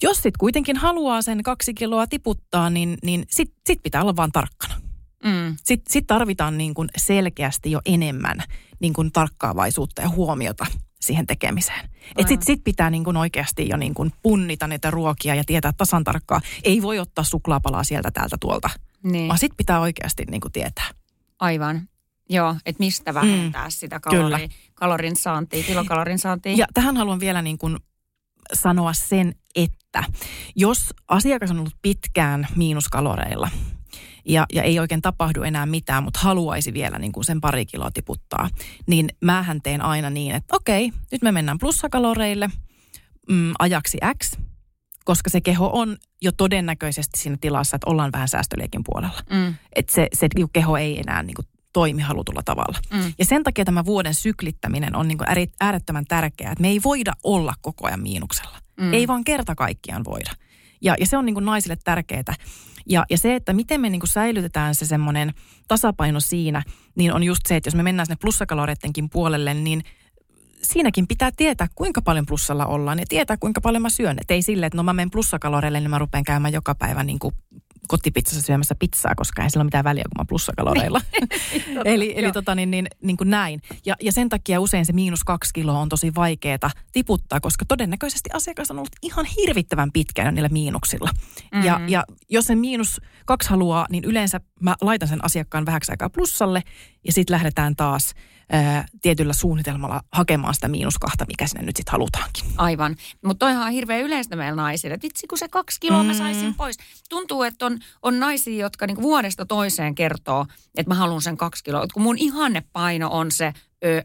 jos 0.04 0.16
sitten 0.16 0.40
kuitenkin 0.40 0.78
haluaa 0.78 1.22
sen 1.22 1.44
kaksi 1.44 1.74
kiloa 1.74 2.08
tiputtaa, 2.08 2.70
niin, 2.70 2.98
niin 3.04 3.26
sit, 3.30 3.54
sit 3.68 3.80
pitää 3.84 4.02
olla 4.02 4.16
vaan 4.16 4.32
tarkkana. 4.32 4.91
Mm. 5.26 5.56
Sitten 5.64 5.94
sit 5.94 6.08
tarvitaan 6.08 6.58
niin 6.58 6.74
kuin 6.74 6.90
selkeästi 6.98 7.72
jo 7.72 7.82
enemmän 7.86 8.44
niin 8.80 8.94
kuin 8.94 9.12
tarkkaavaisuutta 9.12 10.02
ja 10.02 10.10
huomiota 10.10 10.66
siihen 11.02 11.28
tekemiseen. 11.28 11.90
Että 12.18 12.28
sitten 12.28 12.46
sit 12.46 12.64
pitää 12.64 12.90
niin 12.90 13.04
kuin 13.04 13.18
oikeasti 13.18 13.70
jo 13.70 13.78
niin 13.78 13.94
kuin 13.94 14.12
punnita 14.22 14.68
niitä 14.68 14.92
ruokia 14.92 15.36
ja 15.36 15.44
tietää 15.46 15.74
tasan 15.78 16.04
tarkkaa. 16.04 16.42
Ei 16.64 16.82
voi 16.82 17.00
ottaa 17.00 17.24
suklaapalaa 17.24 17.84
sieltä 17.84 18.12
täältä 18.12 18.38
tuolta, 18.40 18.70
niin. 19.04 19.28
vaan 19.28 19.40
sitten 19.40 19.58
pitää 19.58 19.80
oikeasti 19.80 20.26
niin 20.26 20.42
kuin 20.42 20.52
tietää. 20.52 20.90
Aivan. 21.40 21.82
Joo, 22.30 22.56
että 22.66 22.84
mistä 22.84 23.14
vähentää 23.14 23.64
mm, 23.64 23.72
sitä 23.72 24.00
kalori, 24.00 24.50
kalorin 24.74 25.16
saantia, 25.16 25.64
kilokalorin 25.64 26.20
saantia. 26.20 26.54
Ja 26.54 26.66
tähän 26.74 26.98
haluan 26.98 27.20
vielä 27.20 27.42
niin 27.42 27.58
kuin 27.58 27.78
sanoa 28.54 28.94
sen, 28.94 29.36
että 29.56 30.04
jos 30.56 30.94
asiakas 31.08 31.52
on 31.52 31.60
ollut 31.60 31.76
pitkään 31.82 32.48
miinuskaloreilla– 32.56 33.50
ja, 34.26 34.46
ja 34.54 34.64
ei 34.64 34.80
oikein 34.80 35.02
tapahdu 35.02 35.44
enää 35.44 35.66
mitään, 35.66 36.04
mutta 36.04 36.20
haluaisi 36.20 36.74
vielä 36.74 37.00
niin 37.00 37.12
kuin 37.12 37.24
sen 37.24 37.42
pari 37.42 37.66
kiloa 37.66 37.92
tiputtaa, 37.92 38.50
niin 38.88 39.10
mähän 39.22 39.62
teen 39.62 39.82
aina 39.82 40.10
niin, 40.10 40.36
että 40.36 40.56
okei, 40.56 40.92
nyt 41.12 41.22
me 41.22 41.32
mennään 41.32 41.60
plussakaloreille 41.60 42.50
mm, 43.30 43.54
ajaksi 43.60 43.98
X, 44.24 44.38
koska 45.06 45.30
se 45.30 45.42
keho 45.42 45.70
on 45.74 45.98
jo 46.22 46.32
todennäköisesti 46.32 47.20
siinä 47.20 47.38
tilassa, 47.42 47.76
että 47.76 47.90
ollaan 47.90 48.12
vähän 48.12 48.28
säästöleikin 48.28 48.82
puolella. 48.84 49.20
Mm. 49.30 49.56
Että 49.76 49.94
se, 49.94 50.08
se 50.14 50.28
keho 50.54 50.78
ei 50.78 51.00
enää 51.00 51.24
niin 51.24 51.36
kuin 51.36 51.48
toimi 51.74 52.02
halutulla 52.02 52.42
tavalla. 52.46 52.80
Mm. 52.94 53.14
Ja 53.20 53.26
sen 53.26 53.44
takia 53.44 53.66
tämä 53.66 53.86
vuoden 53.86 54.14
syklittäminen 54.14 54.96
on 54.96 55.08
niin 55.08 55.18
kuin 55.18 55.28
äärettömän 55.60 56.06
tärkeää, 56.06 56.52
että 56.52 56.62
me 56.62 56.68
ei 56.68 56.80
voida 56.84 57.14
olla 57.24 57.54
koko 57.62 57.88
ajan 57.88 58.02
miinuksella. 58.02 58.58
Mm. 58.82 58.94
Ei 58.94 59.08
vaan 59.08 59.24
kerta 59.24 59.56
kaikkiaan 59.56 60.04
voida. 60.04 60.32
Ja, 60.82 60.96
ja 61.00 61.06
se 61.06 61.18
on 61.18 61.26
niin 61.26 61.34
kuin 61.34 61.46
naisille 61.46 61.78
tärkeää. 61.84 62.36
Ja, 62.86 63.06
ja 63.10 63.18
se, 63.18 63.36
että 63.36 63.54
miten 63.54 63.82
me 63.82 63.90
niin 63.90 64.00
kuin 64.00 64.10
säilytetään 64.10 64.76
se 64.76 64.86
semmoinen 64.86 65.34
tasapaino 65.68 66.20
siinä, 66.20 66.64
niin 66.96 67.14
on 67.14 67.24
just 67.24 67.42
se, 67.48 67.56
että 67.56 67.68
jos 67.68 67.76
me 67.76 67.84
mennään 67.84 68.06
sinne 68.06 68.18
plussakaloreidenkin 68.22 69.10
puolelle, 69.10 69.54
niin 69.54 69.82
siinäkin 70.64 71.08
pitää 71.08 71.32
tietää, 71.38 71.68
kuinka 71.76 72.02
paljon 72.02 72.26
plussalla 72.26 72.66
ollaan 72.66 73.00
ja 73.00 73.06
tietää, 73.10 73.38
kuinka 73.38 73.62
paljon 73.62 73.82
mä 73.82 73.90
syön. 73.90 74.18
Et 74.22 74.32
ei 74.32 74.42
sille, 74.42 74.66
että 74.66 74.78
no 74.78 74.84
mä 74.84 74.94
menen 74.94 75.12
plussakaloreille, 75.12 75.80
niin 75.80 75.90
mä 75.90 76.00
rupean 76.00 76.24
käymään 76.24 76.54
joka 76.54 76.76
päivä 76.76 77.04
niin 77.04 77.20
kuin 77.20 77.36
kotipizzassa 77.92 78.42
syömässä 78.42 78.76
pizzaa, 78.76 79.16
koska 79.16 79.44
ei 79.44 79.50
sillä 79.50 79.62
ole 79.62 79.68
mitään 79.68 79.84
väliä, 79.84 80.04
kun 80.04 80.22
mä 80.22 80.26
plussakaloreilla. 80.30 81.02
eli 81.86 82.14
eli 82.16 82.32
tota, 82.32 82.56
niin, 82.56 82.72
niin, 82.72 82.88
niin 83.04 83.18
kuin 83.18 83.30
näin. 83.30 83.62
Ja, 83.86 83.96
ja 84.02 84.12
sen 84.12 84.30
takia 84.30 84.60
usein 84.60 84.86
se 84.86 84.94
miinus 84.94 85.24
kaksi 85.24 85.54
kiloa 85.54 85.80
on 85.80 85.90
tosi 85.90 86.16
vaikeaa 86.16 86.72
tiputtaa, 86.92 87.40
koska 87.40 87.66
todennäköisesti 87.66 88.30
asiakas 88.34 88.72
on 88.72 88.78
ollut 88.78 88.96
ihan 89.02 89.26
hirvittävän 89.26 89.92
pitkään 89.92 90.36
niillä 90.36 90.50
miinuksilla. 90.50 91.10
Mm-hmm. 91.14 91.68
Ja, 91.68 91.82
ja 91.88 92.04
jos 92.30 92.46
sen 92.46 92.58
miinus 92.58 93.02
kaksi 93.26 93.50
haluaa, 93.50 93.88
niin 93.90 94.04
yleensä 94.04 94.40
mä 94.60 94.76
laitan 94.82 95.08
sen 95.08 95.26
asiakkaan 95.26 95.66
vähäksi 95.66 95.92
aikaa 95.92 96.10
plussalle 96.10 96.64
ja 97.06 97.14
sitten 97.14 97.34
lähdetään 97.34 97.76
taas– 97.76 98.14
ää, 98.52 98.86
tietyllä 99.02 99.34
suunnitelmalla 99.34 100.02
hakemaan 100.12 100.54
sitä 100.54 100.68
miinus 100.68 101.00
kahta, 101.00 101.26
mikä 101.28 101.48
sinne 101.48 101.66
nyt 101.66 101.76
sitten 101.76 101.92
halutaankin. 101.92 102.44
Aivan. 102.58 102.96
Mutta 103.26 103.46
toihan 103.46 103.68
on 103.68 103.72
hirveän 103.72 104.02
yleistä 104.02 104.36
meillä 104.36 104.62
naisille. 104.62 104.94
Että 104.94 105.06
vitsi, 105.06 105.28
kun 105.28 105.38
se 105.38 105.48
kaksi 105.48 105.80
kiloa 105.80 106.04
mm. 106.04 106.08
mä 106.08 106.14
saisin 106.14 106.56
pois. 106.56 106.78
Tuntuu, 107.10 107.44
että 107.44 107.66
on, 107.66 107.80
on 108.02 108.20
naisia, 108.20 108.66
jotka 108.66 108.88
niinku 108.88 109.02
vuodesta 109.02 109.46
toiseen 109.46 109.96
kertoo, 109.96 110.46
että 110.78 110.90
mä 110.90 110.96
haluan 110.96 111.22
sen 111.22 111.38
kaksi 111.38 111.64
kiloa. 111.64 111.86
Kun 111.94 112.04
mun 112.04 112.18
ihannepaino 112.18 113.10
on 113.12 113.32
se 113.32 113.54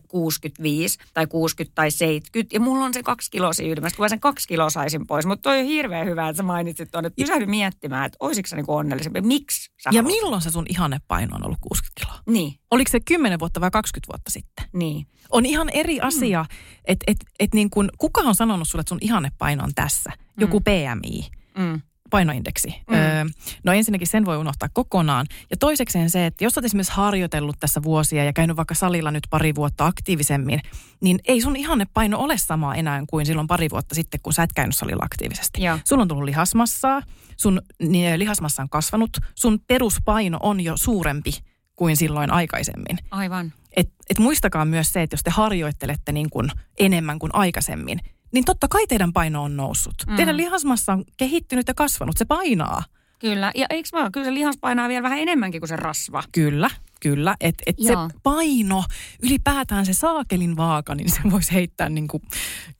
65 0.08 0.98
tai 1.14 1.26
60 1.26 1.74
tai 1.74 1.90
70 1.90 2.56
ja 2.56 2.60
mulla 2.60 2.84
on 2.84 2.94
se 2.94 3.02
kaksi 3.02 3.30
kiloa 3.30 3.52
siinä 3.52 3.72
ylimmästä, 3.72 3.96
kun 3.96 4.04
mä 4.04 4.08
sen 4.08 4.20
kaksi 4.20 4.48
kiloa 4.48 4.70
saisin 4.70 5.06
pois. 5.06 5.26
Mutta 5.26 5.42
toi 5.42 5.60
on 5.60 5.66
hirveän 5.66 6.06
hyvä, 6.06 6.28
että 6.28 6.36
sä 6.36 6.42
mainitsit 6.42 6.90
tuonne, 6.90 7.06
että 7.06 7.22
pysähdy 7.22 7.46
miettimään, 7.46 8.06
että 8.06 8.16
olisiko 8.20 8.48
se 8.48 8.56
niinku 8.56 8.74
onnellisempi. 8.74 9.20
Miksi 9.20 9.70
sä 9.82 9.90
Ja 9.92 10.02
haluat? 10.02 10.14
milloin 10.14 10.42
se 10.42 10.50
sun 10.50 10.66
ihannepaino 10.68 11.36
on 11.36 11.44
ollut 11.46 11.58
60 11.60 12.00
kiloa? 12.00 12.20
Niin. 12.26 12.54
Oliko 12.70 12.90
se 12.90 13.00
10 13.00 13.38
vuotta 13.38 13.60
vai 13.60 13.70
20 13.70 14.12
vuotta 14.12 14.30
sitten? 14.30 14.64
Niin. 14.72 15.06
On 15.30 15.46
ihan 15.46 15.68
eri 15.68 15.98
mm. 15.98 16.06
asia, 16.06 16.42
mm. 16.42 16.56
että 16.84 17.04
et, 17.06 17.16
et 17.40 17.54
niin 17.54 17.70
kun, 17.70 17.88
kuka 17.98 18.20
on 18.20 18.34
sanonut 18.34 18.68
sulle, 18.68 18.80
että 18.80 18.88
sun 18.88 18.98
ihannepaino 19.00 19.64
on 19.64 19.74
tässä? 19.74 20.12
Joku 20.40 20.58
mm. 20.58 20.64
PMI. 20.64 21.28
Mm 21.58 21.80
painoindeksi. 22.10 22.68
Mm. 22.90 22.94
Öö, 22.94 23.24
no 23.64 23.72
ensinnäkin 23.72 24.06
sen 24.06 24.24
voi 24.24 24.36
unohtaa 24.36 24.68
kokonaan. 24.72 25.26
Ja 25.50 25.56
toisekseen 25.56 26.10
se, 26.10 26.26
että 26.26 26.44
jos 26.44 26.58
olet 26.58 26.64
esimerkiksi 26.64 26.92
harjoitellut 26.92 27.56
tässä 27.60 27.82
vuosia 27.82 28.24
ja 28.24 28.32
käynyt 28.32 28.56
vaikka 28.56 28.74
salilla 28.74 29.10
nyt 29.10 29.26
pari 29.30 29.54
vuotta 29.54 29.86
aktiivisemmin, 29.86 30.60
niin 31.00 31.18
ei 31.24 31.40
sun 31.40 31.56
ihanne 31.56 31.86
paino 31.94 32.18
ole 32.18 32.38
sama 32.38 32.74
enää 32.74 33.04
kuin 33.10 33.26
silloin 33.26 33.46
pari 33.46 33.70
vuotta 33.70 33.94
sitten, 33.94 34.20
kun 34.22 34.32
sä 34.32 34.42
et 34.42 34.52
käynyt 34.52 34.76
salilla 34.76 35.04
aktiivisesti. 35.04 35.62
Ja. 35.62 35.78
Sulla 35.84 36.02
on 36.02 36.08
tullut 36.08 36.24
lihasmassaa, 36.24 37.02
sun 37.36 37.62
niin, 37.82 38.18
lihasmassa 38.18 38.62
on 38.62 38.68
kasvanut, 38.68 39.10
sun 39.34 39.60
peruspaino 39.66 40.38
on 40.42 40.60
jo 40.60 40.76
suurempi 40.76 41.32
kuin 41.76 41.96
silloin 41.96 42.32
aikaisemmin. 42.32 42.98
Aivan. 43.10 43.52
Et, 43.76 43.88
et 44.10 44.18
muistakaa 44.18 44.64
myös 44.64 44.92
se, 44.92 45.02
että 45.02 45.14
jos 45.14 45.22
te 45.22 45.30
harjoittelette 45.30 46.12
niin 46.12 46.30
kuin 46.30 46.50
enemmän 46.78 47.18
kuin 47.18 47.34
aikaisemmin, 47.34 48.00
niin 48.32 48.44
totta 48.44 48.68
kai 48.68 48.86
teidän 48.86 49.12
paino 49.12 49.42
on 49.42 49.56
noussut. 49.56 49.94
Mm. 50.06 50.16
Teidän 50.16 50.36
lihasmassa 50.36 50.92
on 50.92 51.04
kehittynyt 51.16 51.68
ja 51.68 51.74
kasvanut, 51.74 52.16
se 52.16 52.24
painaa. 52.24 52.82
Kyllä, 53.18 53.52
ja 53.54 53.66
eikö 53.70 53.88
vaan, 53.92 54.12
kyllä 54.12 54.24
se 54.24 54.34
lihas 54.34 54.56
painaa 54.60 54.88
vielä 54.88 55.02
vähän 55.02 55.18
enemmänkin 55.18 55.60
kuin 55.60 55.68
se 55.68 55.76
rasva. 55.76 56.22
Kyllä, 56.32 56.70
Kyllä, 57.00 57.36
että 57.40 57.62
et 57.66 57.76
se 57.82 57.92
paino, 58.22 58.84
ylipäätään 59.22 59.86
se 59.86 59.92
saakelin 59.92 60.56
vaaka, 60.56 60.94
niin 60.94 61.10
se 61.10 61.20
voisi 61.30 61.52
heittää 61.52 61.88
niin 61.88 62.08
kuin 62.08 62.22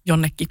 jonnekin 0.07 0.49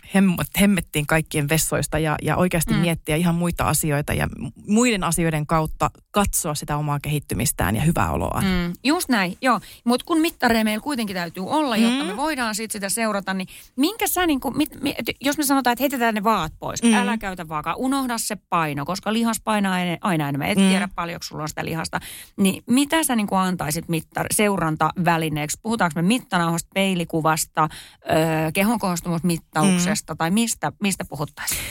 hemmettiin 0.59 1.07
kaikkien 1.07 1.49
vessoista 1.49 1.99
ja, 1.99 2.15
ja 2.21 2.37
oikeasti 2.37 2.73
mm. 2.73 2.79
miettiä 2.79 3.15
ihan 3.15 3.35
muita 3.35 3.63
asioita 3.63 4.13
ja 4.13 4.27
muiden 4.67 5.03
asioiden 5.03 5.47
kautta 5.47 5.89
katsoa 6.11 6.55
sitä 6.55 6.77
omaa 6.77 6.99
kehittymistään 6.99 7.75
ja 7.75 7.81
hyvää 7.81 8.11
oloa. 8.11 8.41
Mm. 8.41 8.73
Just 8.83 9.09
näin, 9.09 9.37
joo. 9.41 9.59
Mutta 9.83 10.05
kun 10.05 10.19
mittareja 10.19 10.63
meillä 10.63 10.83
kuitenkin 10.83 11.15
täytyy 11.15 11.43
olla, 11.47 11.77
jotta 11.77 12.03
mm. 12.03 12.09
me 12.09 12.17
voidaan 12.17 12.55
sit 12.55 12.71
sitä 12.71 12.89
seurata, 12.89 13.33
niin 13.33 13.47
minkä 13.75 14.07
sä, 14.07 14.27
niin 14.27 14.39
kuin, 14.39 14.57
mit, 14.57 14.81
mit, 14.81 14.95
jos 15.21 15.37
me 15.37 15.43
sanotaan, 15.43 15.71
että 15.71 15.83
heitetään 15.83 16.15
ne 16.15 16.23
vaat 16.23 16.53
pois, 16.59 16.83
mm. 16.83 16.93
älä 16.93 17.17
käytä 17.17 17.47
vaakaa, 17.47 17.75
unohda 17.75 18.17
se 18.17 18.37
paino, 18.49 18.85
koska 18.85 19.13
lihas 19.13 19.41
painaa 19.43 19.75
aina 20.01 20.29
enemmän, 20.29 20.49
et 20.49 20.57
mm. 20.57 20.67
tiedä 20.67 20.89
paljonko 20.95 21.23
sulla 21.23 21.43
on 21.43 21.49
sitä 21.49 21.65
lihasta, 21.65 21.99
niin 22.37 22.63
mitä 22.69 23.03
sä 23.03 23.15
niin 23.15 23.27
kuin 23.27 23.39
antaisit 23.55 23.89
mittar, 23.89 24.25
seurantavälineeksi? 24.31 25.59
Puhutaanko 25.61 26.01
me 26.01 26.07
mittanauhasta, 26.07 26.69
peilikuvasta, 26.73 27.69
öö, 28.09 28.51
kehon 28.53 28.79
koostumusmittauksesta 28.79 30.13
mm. 30.13 30.17
tai 30.17 30.31
mistä, 30.31 30.71
mistä 30.81 31.05
puhuttaisiin? 31.05 31.61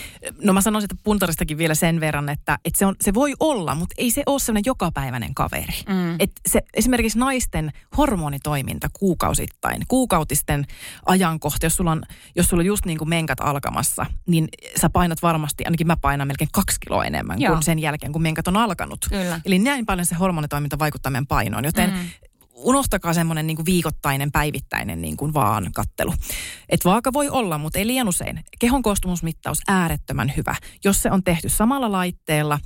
No 0.42 0.52
mä 0.52 0.60
sanoisin, 0.60 0.86
että 0.92 1.02
puntaristakin 1.04 1.58
vielä 1.58 1.74
sen 1.74 2.00
verran, 2.00 2.28
että, 2.28 2.58
että 2.64 2.78
se, 2.78 2.86
on, 2.86 2.94
se 3.00 3.14
voi 3.14 3.34
olla, 3.40 3.74
mutta 3.74 3.94
ei 3.98 4.10
se 4.10 4.22
ole 4.26 4.38
sellainen 4.38 4.62
jokapäiväinen 4.66 5.34
kaveri. 5.34 5.74
Mm. 5.88 6.16
Et 6.18 6.30
se, 6.48 6.62
esimerkiksi 6.74 7.18
naisten 7.18 7.72
hormonitoiminta 7.96 8.88
kuukausittain, 8.92 9.82
kuukautisten 9.88 10.66
ajankohta, 11.06 11.66
jos 11.66 11.76
sulla 11.76 11.92
on, 11.92 12.02
jos 12.36 12.48
sulla 12.48 12.60
on 12.60 12.66
just 12.66 12.86
niin 12.86 12.98
kuin 12.98 13.08
menkat 13.08 13.40
alkamassa, 13.40 14.06
niin 14.26 14.48
sä 14.80 14.90
painat 14.90 15.22
varmasti, 15.22 15.64
ainakin 15.64 15.86
mä 15.86 15.96
painan 15.96 16.28
melkein 16.28 16.50
kaksi 16.52 16.80
kiloa 16.80 17.04
enemmän 17.04 17.40
Joo. 17.40 17.52
kuin 17.52 17.62
sen 17.62 17.78
jälkeen, 17.78 18.12
kun 18.12 18.22
menkat 18.22 18.48
on 18.48 18.56
alkanut. 18.56 19.06
Kyllä. 19.08 19.40
Eli 19.44 19.58
näin 19.58 19.86
paljon 19.86 20.06
se 20.06 20.14
hormonitoiminta 20.14 20.78
vaikuttaa 20.78 21.10
meidän 21.10 21.26
painoon, 21.26 21.64
joten 21.74 21.90
mm 21.90 22.24
unohtakaa 22.64 23.14
semmoinen 23.14 23.46
niin 23.46 23.64
viikoittainen, 23.64 24.32
päivittäinen 24.32 25.02
niin 25.02 25.16
kuin 25.16 25.34
vaan 25.34 25.72
kattelu. 25.72 26.14
Et 26.68 26.84
vaaka 26.84 27.12
voi 27.12 27.28
olla, 27.28 27.58
mutta 27.58 27.78
ei 27.78 27.86
liian 27.86 28.08
usein. 28.08 28.44
Kehon 28.58 28.82
koostumusmittaus 28.82 29.58
äärettömän 29.68 30.32
hyvä. 30.36 30.54
Jos 30.84 31.02
se 31.02 31.10
on 31.10 31.24
tehty 31.24 31.48
samalla 31.48 31.92
laitteella, 31.92 32.60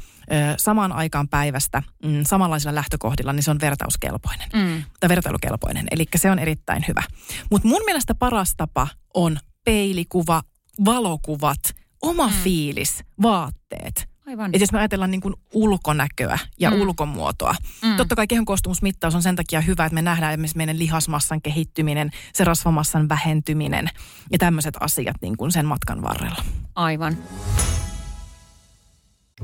samaan 0.57 0.93
aikaan 0.93 1.29
päivästä, 1.29 1.83
mm, 2.05 2.25
samanlaisilla 2.27 2.75
lähtökohdilla, 2.75 3.33
niin 3.33 3.43
se 3.43 3.51
on 3.51 3.61
vertauskelpoinen. 3.61 4.49
Mm. 4.55 4.83
Tai 5.01 5.09
vertailukelpoinen, 5.09 5.87
eli 5.91 6.05
se 6.17 6.31
on 6.31 6.39
erittäin 6.39 6.85
hyvä. 6.89 7.03
Mutta 7.51 7.69
mun 7.69 7.83
mielestä 7.85 8.15
paras 8.15 8.55
tapa 8.57 8.89
on 9.15 9.39
peilikuva, 9.65 10.43
valokuvat, 10.85 11.61
oma 12.03 12.27
mm. 12.27 12.35
fiilis, 12.35 13.05
vaatteet. 13.23 14.09
Aivan. 14.29 14.51
Et 14.53 14.61
jos 14.61 14.73
me 14.73 14.79
ajatellaan 14.79 15.11
niin 15.11 15.21
kuin 15.21 15.35
ulkonäköä 15.53 16.39
ja 16.61 16.71
mm. 16.71 16.81
ulkomuotoa. 16.81 17.55
Mm. 17.83 17.97
Totta 17.97 18.17
kai 18.17 18.27
kehon 18.27 18.45
koostumusmittaus 18.45 19.15
on 19.15 19.23
sen 19.23 19.37
takia 19.37 19.61
hyvä, 19.61 19.85
että 19.85 19.95
me 19.95 20.03
nähdään 20.03 20.33
esimerkiksi 20.33 20.57
meidän 20.57 20.79
lihasmassan 20.79 21.43
kehittyminen, 21.43 22.11
se 22.33 22.45
rasvamassan 22.45 23.09
vähentyminen 23.09 23.89
ja 24.33 24.39
tämmöiset 24.39 24.75
asiat 24.81 25.17
niin 25.23 25.37
kuin 25.37 25.53
sen 25.53 25.67
matkan 25.67 26.03
varrella. 26.03 26.43
Aivan. 26.75 27.17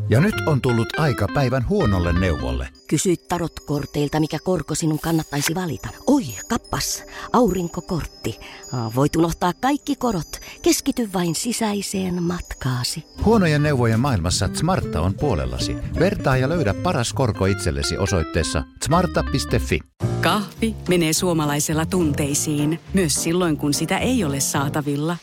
Ja 0.09 0.21
nyt 0.21 0.35
on 0.47 0.61
tullut 0.61 0.89
aika 0.99 1.27
päivän 1.35 1.69
huonolle 1.69 2.13
neuvolle. 2.13 2.69
Kysy 2.89 3.17
tarotkorteilta, 3.17 4.21
mikä 4.21 4.39
korko 4.45 4.75
sinun 4.75 4.99
kannattaisi 4.99 5.55
valita. 5.55 5.89
Oi, 6.07 6.23
kappas, 6.49 7.05
aurinkokortti. 7.33 8.41
Voit 8.95 9.17
unohtaa 9.17 9.53
kaikki 9.53 9.97
korot. 9.97 10.41
Keskity 10.63 11.11
vain 11.13 11.35
sisäiseen 11.35 12.23
matkaasi. 12.23 13.05
Huonojen 13.25 13.63
neuvojen 13.63 14.01
maailmassa 14.01 14.49
Smarta 14.55 15.01
on 15.01 15.15
puolellasi. 15.15 15.77
Vertaa 15.99 16.37
ja 16.37 16.49
löydä 16.49 16.75
paras 16.75 17.13
korko 17.13 17.47
itsellesi 17.47 17.99
osoitteessa 17.99 18.65
smarta.fi. 18.85 19.81
Kahvi 20.21 20.75
menee 20.89 21.13
suomalaisella 21.13 21.87
tunteisiin, 21.87 22.81
myös 22.95 23.23
silloin 23.23 23.57
kun 23.57 23.75
sitä 23.75 23.99
ei 23.99 24.25
ole 24.25 24.41
saatavilla. 24.41 25.17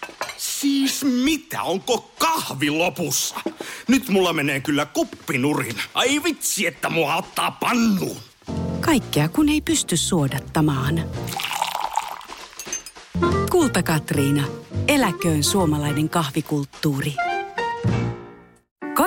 Siis 0.61 1.03
mitä, 1.03 1.63
onko 1.63 2.11
kahvi 2.19 2.69
lopussa? 2.69 3.35
Nyt 3.87 4.09
mulla 4.09 4.33
menee 4.33 4.59
kyllä 4.59 4.85
kuppinurin. 4.85 5.75
Ai 5.93 6.23
vitsi, 6.23 6.67
että 6.67 6.89
mua 6.89 7.15
ottaa 7.15 7.51
pannuun. 7.51 8.17
Kaikkea 8.79 9.29
kun 9.29 9.49
ei 9.49 9.61
pysty 9.61 9.97
suodattamaan. 9.97 11.01
Kulta 13.51 13.83
Katriina. 13.83 14.47
Eläköön 14.87 15.43
suomalainen 15.43 16.09
kahvikulttuuri. 16.09 17.13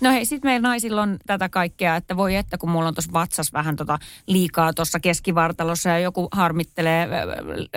No 0.00 0.10
hei, 0.10 0.24
sitten 0.24 0.48
meillä 0.48 0.68
naisilla 0.68 1.02
on 1.02 1.16
tätä 1.26 1.48
kaikkea, 1.48 1.96
että 1.96 2.16
voi 2.16 2.36
että 2.36 2.58
kun 2.58 2.70
mulla 2.70 2.88
on 2.88 2.94
tuossa 2.94 3.12
vatsas 3.12 3.52
vähän 3.52 3.76
tota 3.76 3.98
liikaa 4.26 4.72
tuossa 4.72 5.00
keskivartalossa 5.00 5.88
ja 5.88 5.98
joku 5.98 6.28
harmittelee 6.32 7.08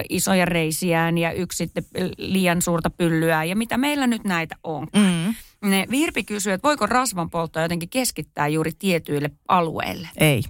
isoja 0.09 0.45
reisiään 0.45 1.17
ja 1.17 1.31
yksi 1.31 1.57
sitten 1.57 1.85
liian 2.17 2.61
suurta 2.61 2.89
pyllyä 2.89 3.43
ja 3.43 3.55
mitä 3.55 3.77
meillä 3.77 4.07
nyt 4.07 4.23
näitä 4.23 4.55
on. 4.63 4.87
Mm. 4.95 5.33
Ne 5.69 5.87
Virpi 5.91 6.23
kysyy, 6.23 6.53
että 6.53 6.67
voiko 6.67 6.85
rasvan 6.85 7.29
polttoa 7.29 7.61
jotenkin 7.61 7.89
keskittää 7.89 8.47
juuri 8.47 8.71
tietyille 8.79 9.31
alueille? 9.47 10.09
Ei. 10.17 10.43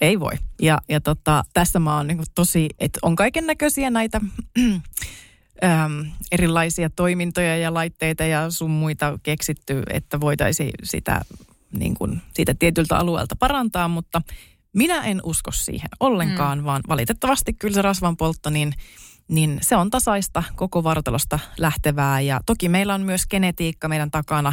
Ei 0.00 0.20
voi. 0.20 0.32
Ja, 0.62 0.78
ja 0.88 1.00
tota, 1.00 1.44
tässä 1.54 1.78
mä 1.78 1.96
oon 1.96 2.06
niin 2.06 2.22
tosi, 2.34 2.68
että 2.78 2.98
on 3.02 3.16
kaiken 3.16 3.46
näköisiä 3.46 3.90
näitä 3.90 4.20
äm, 5.64 6.10
erilaisia 6.32 6.90
toimintoja 6.90 7.56
ja 7.56 7.74
laitteita 7.74 8.24
ja 8.24 8.50
sun 8.50 8.70
muita 8.70 9.18
keksitty, 9.22 9.82
että 9.90 10.20
voitaisiin 10.20 10.72
sitä 10.84 11.20
niin 11.78 11.94
kuin, 11.94 12.22
siitä 12.34 12.54
tietyltä 12.54 12.96
alueelta 12.98 13.36
parantaa, 13.36 13.88
mutta 13.88 14.22
minä 14.72 15.04
en 15.04 15.20
usko 15.24 15.52
siihen 15.52 15.88
ollenkaan, 16.00 16.58
mm. 16.58 16.64
vaan 16.64 16.82
valitettavasti 16.88 17.52
kyllä 17.52 17.74
se 17.74 17.82
rasvan 17.82 18.16
poltto, 18.16 18.50
niin, 18.50 18.72
niin 19.28 19.58
se 19.62 19.76
on 19.76 19.90
tasaista 19.90 20.42
koko 20.56 20.84
vartalosta 20.84 21.38
lähtevää. 21.58 22.20
Ja 22.20 22.40
toki 22.46 22.68
meillä 22.68 22.94
on 22.94 23.02
myös 23.02 23.26
genetiikka 23.26 23.88
meidän 23.88 24.10
takana. 24.10 24.52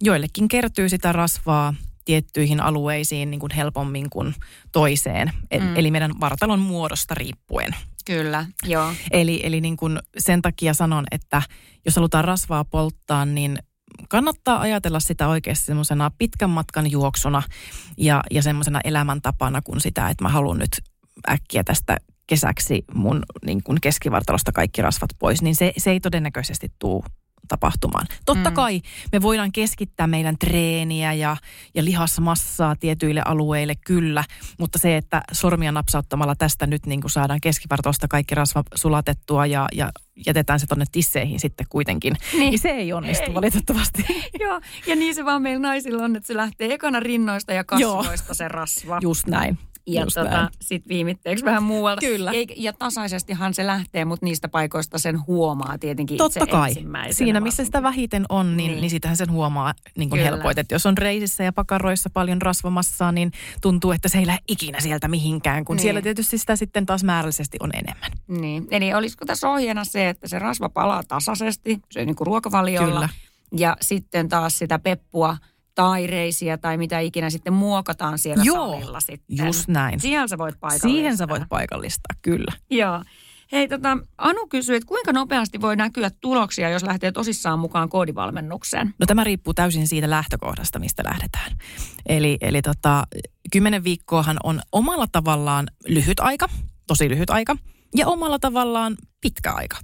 Joillekin 0.00 0.48
kertyy 0.48 0.88
sitä 0.88 1.12
rasvaa 1.12 1.74
tiettyihin 2.06 2.60
alueisiin 2.60 3.30
niin 3.30 3.40
kuin 3.40 3.52
helpommin 3.52 4.10
kuin 4.10 4.34
toiseen, 4.72 5.32
mm. 5.60 5.76
eli 5.76 5.90
meidän 5.90 6.20
vartalon 6.20 6.60
muodosta 6.60 7.14
riippuen. 7.14 7.74
Kyllä, 8.06 8.46
joo. 8.64 8.92
Eli, 9.10 9.40
eli 9.42 9.60
niin 9.60 9.76
kuin 9.76 9.98
sen 10.18 10.42
takia 10.42 10.74
sanon, 10.74 11.04
että 11.10 11.42
jos 11.84 11.96
halutaan 11.96 12.24
rasvaa 12.24 12.64
polttaa, 12.64 13.24
niin 13.24 13.58
kannattaa 14.08 14.60
ajatella 14.60 15.00
sitä 15.00 15.28
oikeasti 15.28 15.66
semmoisena 15.66 16.10
pitkän 16.18 16.50
matkan 16.50 16.90
juoksuna 16.90 17.42
ja, 17.96 18.22
ja 18.30 18.42
semmoisena 18.42 18.80
elämäntapana 18.84 19.62
kuin 19.62 19.80
sitä, 19.80 20.08
että 20.08 20.24
mä 20.24 20.28
haluan 20.28 20.58
nyt 20.58 20.82
äkkiä 21.28 21.64
tästä 21.64 21.96
kesäksi 22.26 22.84
mun 22.94 23.22
niin 23.46 23.62
kuin 23.62 23.80
keskivartalosta 23.80 24.52
kaikki 24.52 24.82
rasvat 24.82 25.10
pois, 25.18 25.42
niin 25.42 25.56
se, 25.56 25.72
se 25.76 25.90
ei 25.90 26.00
todennäköisesti 26.00 26.72
tule 26.78 27.04
tapahtumaan. 27.48 28.06
Totta 28.26 28.50
mm. 28.50 28.54
kai 28.54 28.80
me 29.12 29.22
voidaan 29.22 29.52
keskittää 29.52 30.06
meidän 30.06 30.38
treeniä 30.38 31.12
ja, 31.12 31.36
ja 31.74 31.84
lihasmassaa 31.84 32.76
tietyille 32.76 33.22
alueille, 33.24 33.74
kyllä, 33.86 34.24
mutta 34.58 34.78
se, 34.78 34.96
että 34.96 35.22
sormia 35.32 35.72
napsauttamalla 35.72 36.34
tästä 36.34 36.66
nyt 36.66 36.86
niin 36.86 37.00
kuin 37.00 37.10
saadaan 37.10 37.40
keskivartosta 37.40 38.08
kaikki 38.08 38.34
rasva 38.34 38.62
sulatettua 38.74 39.46
ja, 39.46 39.66
ja 39.72 39.92
jätetään 40.26 40.60
se 40.60 40.66
tonne 40.66 40.84
tisseihin 40.92 41.40
sitten 41.40 41.66
kuitenkin, 41.68 42.16
niin, 42.32 42.50
niin 42.50 42.58
se 42.58 42.68
ei 42.68 42.92
onnistu 42.92 43.24
ei. 43.26 43.34
valitettavasti. 43.34 44.06
Joo, 44.40 44.60
ja 44.86 44.96
niin 44.96 45.14
se 45.14 45.24
vaan 45.24 45.42
meillä 45.42 45.62
naisilla 45.62 46.04
on, 46.04 46.16
että 46.16 46.26
se 46.26 46.36
lähtee 46.36 46.74
ekana 46.74 47.00
rinnoista 47.00 47.52
ja 47.52 47.64
kasvoista 47.64 48.28
Joo. 48.28 48.34
se 48.34 48.48
rasva. 48.48 48.98
Just 49.02 49.26
näin. 49.26 49.58
Ja 49.86 50.06
tota, 50.14 50.50
sitten 50.60 50.88
viimitteeksi 50.88 51.44
vähän 51.44 51.62
muualta. 51.62 52.00
Kyllä. 52.00 52.32
Ja, 52.32 52.46
ja 52.56 52.72
tasaisestihan 52.72 53.54
se 53.54 53.66
lähtee, 53.66 54.04
mutta 54.04 54.26
niistä 54.26 54.48
paikoista 54.48 54.98
sen 54.98 55.26
huomaa 55.26 55.78
tietenkin 55.78 56.18
Totta 56.18 56.44
itse 56.44 56.50
kai. 56.52 56.74
Siinä, 57.10 57.40
missä 57.40 57.64
sitä 57.64 57.82
vähiten 57.82 58.24
on, 58.28 58.56
niin, 58.56 58.70
niin. 58.70 58.80
niin 58.80 58.90
sitähän 58.90 59.16
sen 59.16 59.30
huomaa 59.30 59.74
niin 59.96 60.10
kuin 60.10 60.22
helpoiten. 60.22 60.62
Että 60.62 60.74
jos 60.74 60.86
on 60.86 60.98
reisissä 60.98 61.44
ja 61.44 61.52
pakaroissa 61.52 62.10
paljon 62.10 62.42
rasvamassaa, 62.42 63.12
niin 63.12 63.32
tuntuu, 63.60 63.92
että 63.92 64.08
se 64.08 64.18
ei 64.18 64.26
lähde 64.26 64.42
ikinä 64.48 64.80
sieltä 64.80 65.08
mihinkään, 65.08 65.64
kun 65.64 65.76
niin. 65.76 65.82
siellä 65.82 66.02
tietysti 66.02 66.38
sitä 66.38 66.56
sitten 66.56 66.86
taas 66.86 67.04
määrällisesti 67.04 67.56
on 67.60 67.70
enemmän. 67.74 68.10
Niin. 68.28 68.68
Eli 68.70 68.94
olisiko 68.94 69.24
tässä 69.24 69.50
ohjeena 69.50 69.84
se, 69.84 70.08
että 70.08 70.28
se 70.28 70.38
rasva 70.38 70.68
palaa 70.68 71.02
tasaisesti, 71.08 71.80
se 71.90 72.04
niin 72.04 72.16
kuin 72.16 72.26
ruokavaliolla. 72.26 72.94
Kyllä. 72.94 73.08
Ja 73.56 73.76
sitten 73.80 74.28
taas 74.28 74.58
sitä 74.58 74.78
peppua– 74.78 75.36
tai 75.76 76.06
reisiä 76.06 76.58
tai 76.58 76.76
mitä 76.76 77.00
ikinä 77.00 77.30
sitten 77.30 77.52
muokataan 77.52 78.18
siellä 78.18 78.44
Joo, 78.44 78.70
salilla 78.70 79.00
sitten. 79.00 79.46
just 79.46 79.68
näin. 79.68 80.00
Siihen 80.00 80.28
sä 80.28 80.38
voit 80.38 80.60
paikallistaa. 80.60 80.90
Siihen 80.90 81.16
sä 81.16 81.28
voit 81.28 81.42
paikallistaa, 81.48 82.16
kyllä. 82.22 82.52
Joo. 82.70 83.02
Hei, 83.52 83.68
tota, 83.68 83.98
Anu 84.18 84.46
kysyy, 84.46 84.76
että 84.76 84.86
kuinka 84.86 85.12
nopeasti 85.12 85.60
voi 85.60 85.76
näkyä 85.76 86.10
tuloksia, 86.20 86.70
jos 86.70 86.82
lähtee 86.82 87.12
tosissaan 87.12 87.58
mukaan 87.58 87.88
koodivalmennukseen? 87.88 88.94
No 88.98 89.06
tämä 89.06 89.24
riippuu 89.24 89.54
täysin 89.54 89.88
siitä 89.88 90.10
lähtökohdasta, 90.10 90.78
mistä 90.78 91.02
lähdetään. 91.04 91.52
Eli, 92.06 92.38
eli 92.40 92.62
tota, 92.62 93.04
kymmenen 93.52 93.84
viikkoahan 93.84 94.36
on 94.44 94.60
omalla 94.72 95.06
tavallaan 95.12 95.66
lyhyt 95.88 96.20
aika, 96.20 96.48
tosi 96.86 97.08
lyhyt 97.08 97.30
aika, 97.30 97.56
ja 97.96 98.06
omalla 98.06 98.38
tavallaan 98.38 98.96
pitkä 99.20 99.52
aika. 99.52 99.76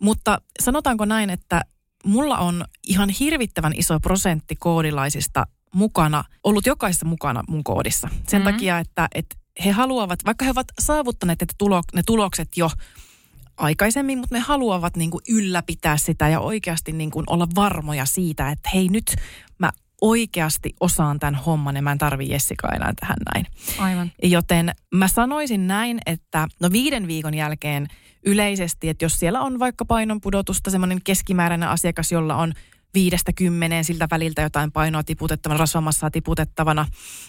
Mutta 0.00 0.40
sanotaanko 0.60 1.04
näin, 1.04 1.30
että 1.30 1.62
mulla 2.04 2.38
on 2.38 2.64
ihan 2.88 3.08
hirvittävän 3.08 3.72
iso 3.76 4.00
prosentti 4.00 4.56
koodilaisista 4.56 5.46
mukana, 5.74 6.24
ollut 6.44 6.66
jokaisessa 6.66 7.06
mukana 7.06 7.42
mun 7.48 7.64
koodissa. 7.64 8.08
Sen 8.28 8.40
mm-hmm. 8.40 8.52
takia, 8.52 8.78
että, 8.78 9.08
että 9.14 9.36
he 9.64 9.70
haluavat, 9.70 10.24
vaikka 10.24 10.44
he 10.44 10.50
ovat 10.50 10.66
saavuttaneet 10.80 11.42
että 11.42 11.54
tulo, 11.58 11.82
ne 11.94 12.02
tulokset 12.06 12.48
jo 12.56 12.70
aikaisemmin, 13.56 14.18
mutta 14.18 14.34
ne 14.34 14.40
haluavat 14.40 14.96
niin 14.96 15.10
kuin 15.10 15.22
ylläpitää 15.28 15.96
sitä 15.96 16.28
ja 16.28 16.40
oikeasti 16.40 16.92
niin 16.92 17.10
kuin 17.10 17.24
olla 17.26 17.48
varmoja 17.54 18.04
siitä, 18.04 18.50
että 18.50 18.70
hei 18.74 18.88
nyt 18.88 19.16
mä 19.58 19.70
oikeasti 20.00 20.74
osaan 20.80 21.20
tämän 21.20 21.34
homman 21.34 21.76
ja 21.76 21.82
mä 21.82 21.92
en 21.92 21.98
tarvi 21.98 22.28
Jessica 22.28 22.68
enää 22.68 22.92
tähän 23.00 23.16
näin. 23.34 23.46
Aivan. 23.78 24.12
Joten 24.22 24.74
mä 24.94 25.08
sanoisin 25.08 25.66
näin, 25.66 26.00
että 26.06 26.48
no 26.60 26.70
viiden 26.72 27.06
viikon 27.06 27.34
jälkeen 27.34 27.88
yleisesti, 28.26 28.88
että 28.88 29.04
jos 29.04 29.18
siellä 29.18 29.40
on 29.40 29.58
vaikka 29.58 29.84
painonpudotusta, 29.84 30.70
semmoinen 30.70 31.00
keskimääräinen 31.04 31.68
asiakas, 31.68 32.12
jolla 32.12 32.36
on 32.36 32.52
viidestä 32.94 33.32
kymmeneen 33.32 33.84
siltä 33.84 34.08
väliltä 34.10 34.42
jotain 34.42 34.72
painoa 34.72 35.02
tiputettavana, 35.02 35.58
rasvamassaa 35.58 36.10
tiputettavana, 36.10 36.86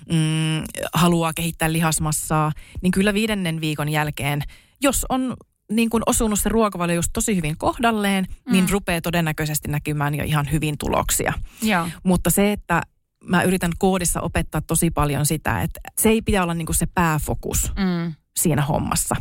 mm, 0.10 0.64
haluaa 0.94 1.34
kehittää 1.34 1.72
lihasmassaa, 1.72 2.52
niin 2.82 2.92
kyllä 2.92 3.14
viidennen 3.14 3.62
viikon 3.62 3.90
jälkeen, 3.90 4.42
jos 4.82 5.06
on 5.10 5.36
niin 5.72 5.90
kuin 5.90 6.04
osunut 6.06 6.40
se 6.40 6.50
ruokavalio 6.50 6.96
just 6.96 7.10
tosi 7.14 7.36
hyvin 7.36 7.58
kohdalleen, 7.58 8.24
niin 8.24 8.36
mm. 8.46 8.52
niin 8.52 8.70
rupeaa 8.70 9.02
todennäköisesti 9.02 9.68
näkymään 9.68 10.16
jo 10.16 10.24
ihan 10.24 10.52
hyvin 10.52 10.78
tuloksia. 10.78 11.34
Joo. 11.62 11.88
Mutta 12.04 12.30
se, 12.30 12.52
että 12.52 12.82
mä 13.26 13.44
yritän 13.44 13.72
koodissa 13.78 14.22
opettaa 14.22 14.62
tosi 14.62 14.92
paljon 14.92 15.26
sitä, 15.26 15.62
että 15.62 15.80
se 15.98 16.10
ei 16.10 16.22
pidä 16.22 16.44
olla 16.44 16.54
niin 16.54 16.66
kuin 16.66 16.76
se 16.76 16.86
pääfokus 16.86 17.72
mm. 17.76 18.14
Siinä 18.40 18.62
hommassa, 18.62 19.16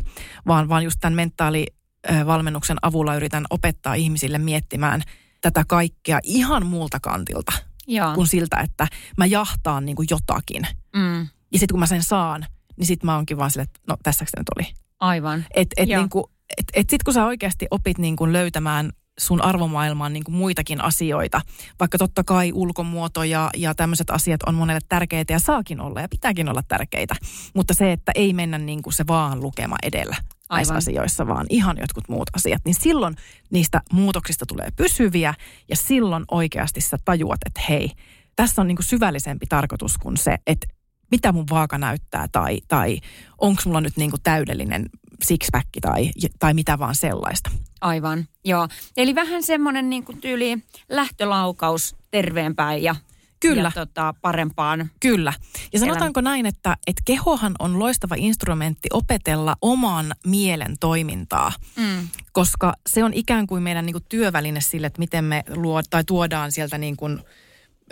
vaan, 0.46 0.68
vaan 0.68 0.84
just 0.84 0.96
tämän 1.00 1.14
mentaalivalmennuksen 1.16 2.76
avulla 2.82 3.14
yritän 3.14 3.44
opettaa 3.50 3.94
ihmisille 3.94 4.38
miettimään 4.38 5.02
tätä 5.40 5.64
kaikkea 5.68 6.20
ihan 6.22 6.66
muulta 6.66 7.00
kantilta 7.00 7.52
Joo. 7.86 8.14
kuin 8.14 8.26
siltä, 8.26 8.56
että 8.56 8.86
mä 9.16 9.26
jahtaan 9.26 9.84
niin 9.86 9.96
kuin 9.96 10.08
jotakin. 10.10 10.66
Mm. 10.96 11.20
Ja 11.52 11.58
sitten 11.58 11.72
kun 11.72 11.80
mä 11.80 11.86
sen 11.86 12.02
saan, 12.02 12.46
niin 12.76 12.86
sitten 12.86 13.06
mä 13.06 13.14
oonkin 13.14 13.36
vaan 13.36 13.50
silleen, 13.50 13.68
että 13.68 13.80
no 13.88 13.96
tässä 14.02 14.24
se 14.24 14.40
nyt 14.40 14.46
oli. 14.56 14.66
Aivan. 15.00 15.44
Että 15.54 15.82
et 15.82 15.88
niin 15.88 16.08
kuin, 16.08 16.24
et, 16.58 16.64
et 16.74 16.90
sit 16.90 17.02
kun 17.02 17.14
sä 17.14 17.26
oikeasti 17.26 17.66
opit 17.70 17.98
niin 17.98 18.16
kuin 18.16 18.32
löytämään 18.32 18.90
sun 19.18 19.42
arvomaailmaan 19.42 20.12
niin 20.12 20.24
kuin 20.24 20.34
muitakin 20.34 20.80
asioita, 20.80 21.40
vaikka 21.80 21.98
totta 21.98 22.24
kai 22.24 22.52
ulkomuoto 22.54 23.24
ja, 23.24 23.50
ja 23.56 23.74
tämmöiset 23.74 24.10
asiat 24.10 24.42
on 24.42 24.54
monelle 24.54 24.80
tärkeitä 24.88 25.32
ja 25.32 25.38
saakin 25.38 25.80
olla 25.80 26.00
ja 26.00 26.08
pitääkin 26.08 26.48
olla 26.48 26.62
tärkeitä, 26.68 27.14
mutta 27.54 27.74
se, 27.74 27.92
että 27.92 28.12
ei 28.14 28.32
mennä 28.32 28.58
niin 28.58 28.82
kuin 28.82 28.94
se 28.94 29.04
vaan 29.06 29.40
lukema 29.40 29.76
edellä 29.82 30.16
näissä 30.50 30.74
Aivan. 30.74 30.76
asioissa, 30.76 31.26
vaan 31.26 31.46
ihan 31.48 31.76
jotkut 31.80 32.08
muut 32.08 32.30
asiat, 32.36 32.62
niin 32.64 32.74
silloin 32.74 33.16
niistä 33.50 33.80
muutoksista 33.92 34.46
tulee 34.46 34.68
pysyviä 34.76 35.34
ja 35.68 35.76
silloin 35.76 36.24
oikeasti 36.30 36.80
sä 36.80 36.96
tajuat, 37.04 37.40
että 37.46 37.60
hei, 37.68 37.90
tässä 38.36 38.62
on 38.62 38.68
niin 38.68 38.76
kuin 38.76 38.86
syvällisempi 38.86 39.46
tarkoitus 39.46 39.98
kuin 39.98 40.16
se, 40.16 40.36
että 40.46 40.66
mitä 41.10 41.32
mun 41.32 41.46
vaaka 41.50 41.78
näyttää 41.78 42.28
tai, 42.32 42.58
tai 42.68 42.98
onko 43.38 43.62
mulla 43.64 43.80
nyt 43.80 43.96
niin 43.96 44.10
kuin 44.10 44.22
täydellinen 44.22 44.86
sixpack 45.22 45.68
tai, 45.80 46.10
tai 46.38 46.54
mitä 46.54 46.78
vaan 46.78 46.94
sellaista. 46.94 47.50
Aivan, 47.80 48.28
joo. 48.44 48.68
Eli 48.96 49.14
vähän 49.14 49.42
semmoinen 49.42 49.90
niin 49.90 50.04
kuin 50.04 50.20
tyyli 50.20 50.58
lähtölaukaus 50.88 51.96
terveempään 52.10 52.82
ja, 52.82 52.96
Kyllä. 53.40 53.62
ja 53.76 53.86
tota, 53.86 54.14
parempaan. 54.22 54.90
Kyllä. 55.00 55.32
Ja 55.72 55.78
sanotaanko 55.78 56.20
näin, 56.20 56.46
että, 56.46 56.76
että 56.86 57.02
kehohan 57.04 57.52
on 57.58 57.78
loistava 57.78 58.14
instrumentti 58.18 58.88
opetella 58.92 59.56
oman 59.62 60.12
mielen 60.26 60.76
toimintaa, 60.80 61.52
Mm. 61.76 62.08
koska 62.32 62.74
se 62.88 63.04
on 63.04 63.14
ikään 63.14 63.46
kuin 63.46 63.62
meidän 63.62 63.86
niin 63.86 63.94
kuin 63.94 64.04
työväline 64.08 64.60
sille, 64.60 64.86
että 64.86 64.98
miten 64.98 65.24
me 65.24 65.44
luo, 65.48 65.82
tai 65.90 66.04
tuodaan 66.04 66.52
sieltä 66.52 66.78
niin 66.78 66.96
kuin, 66.96 67.20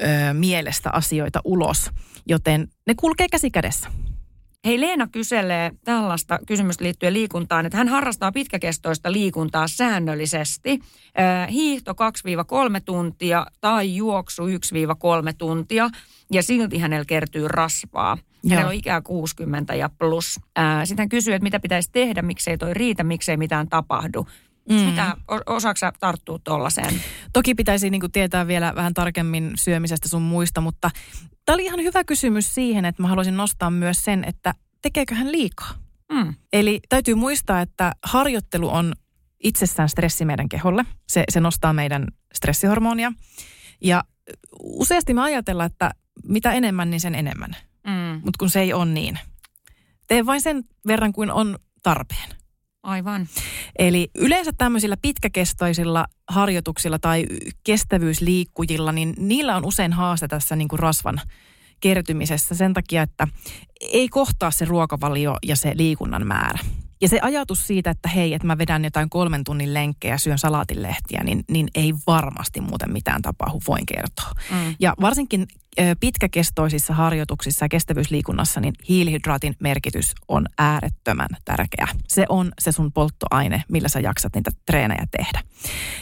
ö, 0.00 0.34
mielestä 0.34 0.90
asioita 0.92 1.40
ulos. 1.44 1.90
Joten 2.26 2.68
ne 2.86 2.94
kulkee 2.94 3.28
käsi 3.28 3.50
kädessä. 3.50 3.88
Hei 4.66 4.80
Leena 4.80 5.06
kyselee 5.06 5.70
tällaista 5.84 6.38
kysymystä 6.46 6.84
liittyen 6.84 7.14
liikuntaan, 7.14 7.66
että 7.66 7.78
hän 7.78 7.88
harrastaa 7.88 8.32
pitkäkestoista 8.32 9.12
liikuntaa 9.12 9.68
säännöllisesti. 9.68 10.78
Hiihto 11.50 11.92
2-3 11.92 11.94
tuntia 12.84 13.46
tai 13.60 13.96
juoksu 13.96 14.46
1-3 14.46 14.50
tuntia 15.38 15.90
ja 16.32 16.42
silti 16.42 16.78
hänellä 16.78 17.04
kertyy 17.04 17.48
rasvaa. 17.48 18.18
Hänellä 18.44 18.62
Joo. 18.62 18.68
on 18.68 18.74
ikää 18.74 19.00
60 19.00 19.74
ja 19.74 19.90
plus. 19.98 20.40
Sitten 20.84 21.02
hän 21.02 21.08
kysyy, 21.08 21.34
että 21.34 21.42
mitä 21.42 21.60
pitäisi 21.60 21.88
tehdä, 21.92 22.22
miksei 22.22 22.58
toi 22.58 22.74
riitä, 22.74 23.04
miksei 23.04 23.36
mitään 23.36 23.68
tapahdu. 23.68 24.26
Mm. 24.70 24.76
Mitä, 24.76 25.16
osaako 25.46 25.76
sä 25.76 25.92
tarttua 26.00 26.38
tuollaiseen? 26.44 27.02
Toki 27.32 27.54
pitäisi 27.54 27.90
niin 27.90 28.00
kuin 28.00 28.12
tietää 28.12 28.46
vielä 28.46 28.74
vähän 28.74 28.94
tarkemmin 28.94 29.52
syömisestä 29.54 30.08
sun 30.08 30.22
muista, 30.22 30.60
mutta 30.60 30.90
tämä 31.44 31.54
oli 31.54 31.64
ihan 31.64 31.82
hyvä 31.82 32.04
kysymys 32.04 32.54
siihen, 32.54 32.84
että 32.84 33.02
mä 33.02 33.08
haluaisin 33.08 33.36
nostaa 33.36 33.70
myös 33.70 34.04
sen, 34.04 34.24
että 34.24 34.54
tekeekö 34.82 35.14
hän 35.14 35.32
liikaa. 35.32 35.74
Mm. 36.12 36.34
Eli 36.52 36.80
täytyy 36.88 37.14
muistaa, 37.14 37.60
että 37.60 37.92
harjoittelu 38.04 38.68
on 38.68 38.92
itsessään 39.42 39.88
stressi 39.88 40.24
meidän 40.24 40.48
keholle. 40.48 40.84
Se, 41.08 41.24
se 41.28 41.40
nostaa 41.40 41.72
meidän 41.72 42.06
stressihormonia. 42.34 43.12
Ja 43.80 44.04
useasti 44.62 45.14
me 45.14 45.20
ajatellaan, 45.20 45.70
että 45.70 45.90
mitä 46.24 46.52
enemmän, 46.52 46.90
niin 46.90 47.00
sen 47.00 47.14
enemmän. 47.14 47.56
Mm. 47.86 48.20
Mutta 48.24 48.38
kun 48.38 48.50
se 48.50 48.60
ei 48.60 48.72
ole 48.72 48.84
niin. 48.84 49.18
Tee 50.06 50.26
vain 50.26 50.40
sen 50.40 50.64
verran 50.86 51.12
kuin 51.12 51.30
on 51.30 51.58
tarpeen. 51.82 52.28
Aivan. 52.82 53.28
Eli 53.78 54.10
yleensä 54.14 54.50
tämmöisillä 54.58 54.96
pitkäkestoisilla 55.02 56.06
harjoituksilla 56.28 56.98
tai 56.98 57.26
kestävyysliikkujilla, 57.64 58.92
niin 58.92 59.14
niillä 59.18 59.56
on 59.56 59.64
usein 59.64 59.92
haaste 59.92 60.28
tässä 60.28 60.56
niin 60.56 60.68
kuin 60.68 60.78
rasvan 60.78 61.20
kertymisessä 61.80 62.54
sen 62.54 62.74
takia, 62.74 63.02
että 63.02 63.28
ei 63.80 64.08
kohtaa 64.08 64.50
se 64.50 64.64
ruokavalio 64.64 65.36
ja 65.46 65.56
se 65.56 65.72
liikunnan 65.74 66.26
määrä. 66.26 66.58
Ja 67.00 67.08
se 67.08 67.18
ajatus 67.22 67.66
siitä, 67.66 67.90
että 67.90 68.08
hei, 68.08 68.34
että 68.34 68.46
mä 68.46 68.58
vedän 68.58 68.84
jotain 68.84 69.10
kolmen 69.10 69.44
tunnin 69.44 69.74
lenkkejä 69.74 70.14
ja 70.14 70.18
syön 70.18 70.38
salaatinlehtiä, 70.38 71.20
niin, 71.24 71.44
niin 71.50 71.68
ei 71.74 71.94
varmasti 72.06 72.60
muuten 72.60 72.92
mitään 72.92 73.22
tapahdu, 73.22 73.60
voin 73.68 73.86
kertoa. 73.86 74.32
Mm. 74.50 74.74
Ja 74.80 74.94
varsinkin 75.00 75.46
pitkäkestoisissa 76.00 76.94
harjoituksissa 76.94 77.64
ja 77.64 77.68
kestävyysliikunnassa, 77.68 78.60
niin 78.60 78.74
hiilihydraatin 78.88 79.56
merkitys 79.60 80.14
on 80.28 80.46
äärettömän 80.58 81.28
tärkeä. 81.44 81.88
Se 82.08 82.26
on 82.28 82.52
se 82.60 82.72
sun 82.72 82.92
polttoaine, 82.92 83.64
millä 83.68 83.88
sä 83.88 84.00
jaksat 84.00 84.34
niitä 84.34 84.50
treenejä 84.66 85.06
tehdä. 85.10 85.42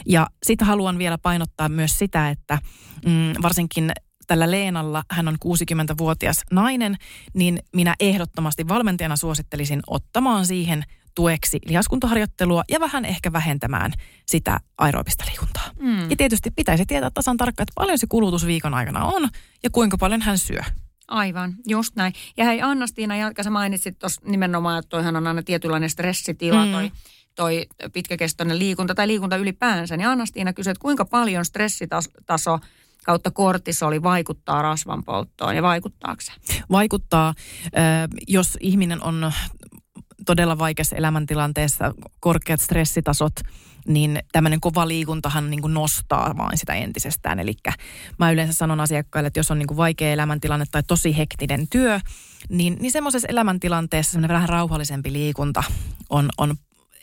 Ja 0.05 0.27
sitten 0.43 0.67
haluan 0.67 0.97
vielä 0.97 1.17
painottaa 1.17 1.69
myös 1.69 1.97
sitä, 1.97 2.29
että 2.29 2.59
mm, 3.05 3.33
varsinkin 3.41 3.91
tällä 4.27 4.51
Leenalla, 4.51 5.03
hän 5.11 5.27
on 5.27 5.37
60-vuotias 5.45 6.41
nainen, 6.51 6.97
niin 7.33 7.59
minä 7.75 7.95
ehdottomasti 7.99 8.67
valmentajana 8.67 9.15
suosittelisin 9.15 9.79
ottamaan 9.87 10.45
siihen 10.45 10.83
tueksi 11.15 11.59
lihaskuntoharjoittelua 11.65 12.63
ja 12.69 12.79
vähän 12.79 13.05
ehkä 13.05 13.31
vähentämään 13.33 13.93
sitä 14.25 14.59
aerobista 14.77 15.23
liikuntaa. 15.29 15.69
Mm. 15.79 16.09
Ja 16.09 16.15
tietysti 16.15 16.51
pitäisi 16.51 16.85
tietää 16.85 17.11
tasan 17.11 17.37
tarkkaan, 17.37 17.63
että 17.63 17.73
paljon 17.75 17.97
se 17.97 18.07
kulutus 18.09 18.45
viikon 18.45 18.73
aikana 18.73 19.05
on 19.05 19.29
ja 19.63 19.69
kuinka 19.69 19.97
paljon 19.97 20.21
hän 20.21 20.37
syö. 20.37 20.61
Aivan, 21.07 21.55
just 21.67 21.95
näin. 21.95 22.13
Ja 22.37 22.45
hei 22.45 22.61
Anna-Stiina 22.61 23.15
Jalka, 23.17 23.43
sä 23.43 23.49
mainitsit 23.49 23.99
tuossa 23.99 24.21
nimenomaan, 24.25 24.79
että 24.79 24.89
toihan 24.89 25.15
on 25.15 25.27
aina 25.27 25.43
tietynlainen 25.43 25.89
stressitila, 25.89 26.65
Mm. 26.65 26.71
toi, 26.71 26.91
toi 27.35 27.67
pitkäkestoinen 27.93 28.59
liikunta 28.59 28.95
tai 28.95 29.07
liikunta 29.07 29.37
ylipäänsä. 29.37 29.97
Niin 29.97 30.07
Anna-Stiina 30.07 30.53
kysyi, 30.53 30.71
että 30.71 30.81
kuinka 30.81 31.05
paljon 31.05 31.45
stressitaso 31.45 32.59
kautta 33.07 33.31
kortisoli 33.31 34.03
vaikuttaa 34.03 34.61
rasvan 34.61 35.03
polttoon 35.03 35.55
ja 35.55 35.61
vaikuttaako 35.61 36.21
se? 36.21 36.31
Vaikuttaa, 36.71 37.33
jos 38.27 38.57
ihminen 38.61 39.03
on 39.03 39.31
todella 40.25 40.57
vaikeassa 40.57 40.95
elämäntilanteessa, 40.95 41.93
korkeat 42.19 42.59
stressitasot, 42.59 43.33
niin 43.87 44.19
tämmöinen 44.31 44.61
kova 44.61 44.87
liikuntahan 44.87 45.49
niin 45.49 45.61
kuin 45.61 45.73
nostaa 45.73 46.37
vaan 46.37 46.57
sitä 46.57 46.73
entisestään. 46.73 47.39
Eli 47.39 47.53
mä 48.19 48.31
yleensä 48.31 48.53
sanon 48.53 48.79
asiakkaille, 48.79 49.27
että 49.27 49.39
jos 49.39 49.51
on 49.51 49.59
niin 49.59 49.67
kuin 49.67 49.77
vaikea 49.77 50.11
elämäntilanne 50.11 50.65
tai 50.71 50.83
tosi 50.87 51.17
hektinen 51.17 51.67
työ, 51.67 51.99
niin, 52.49 52.77
niin 52.79 52.91
semmoisessa 52.91 53.27
elämäntilanteessa 53.27 54.11
semmoinen 54.11 54.35
vähän 54.35 54.49
rauhallisempi 54.49 55.13
liikunta 55.13 55.63
on, 56.09 56.29
on 56.37 56.55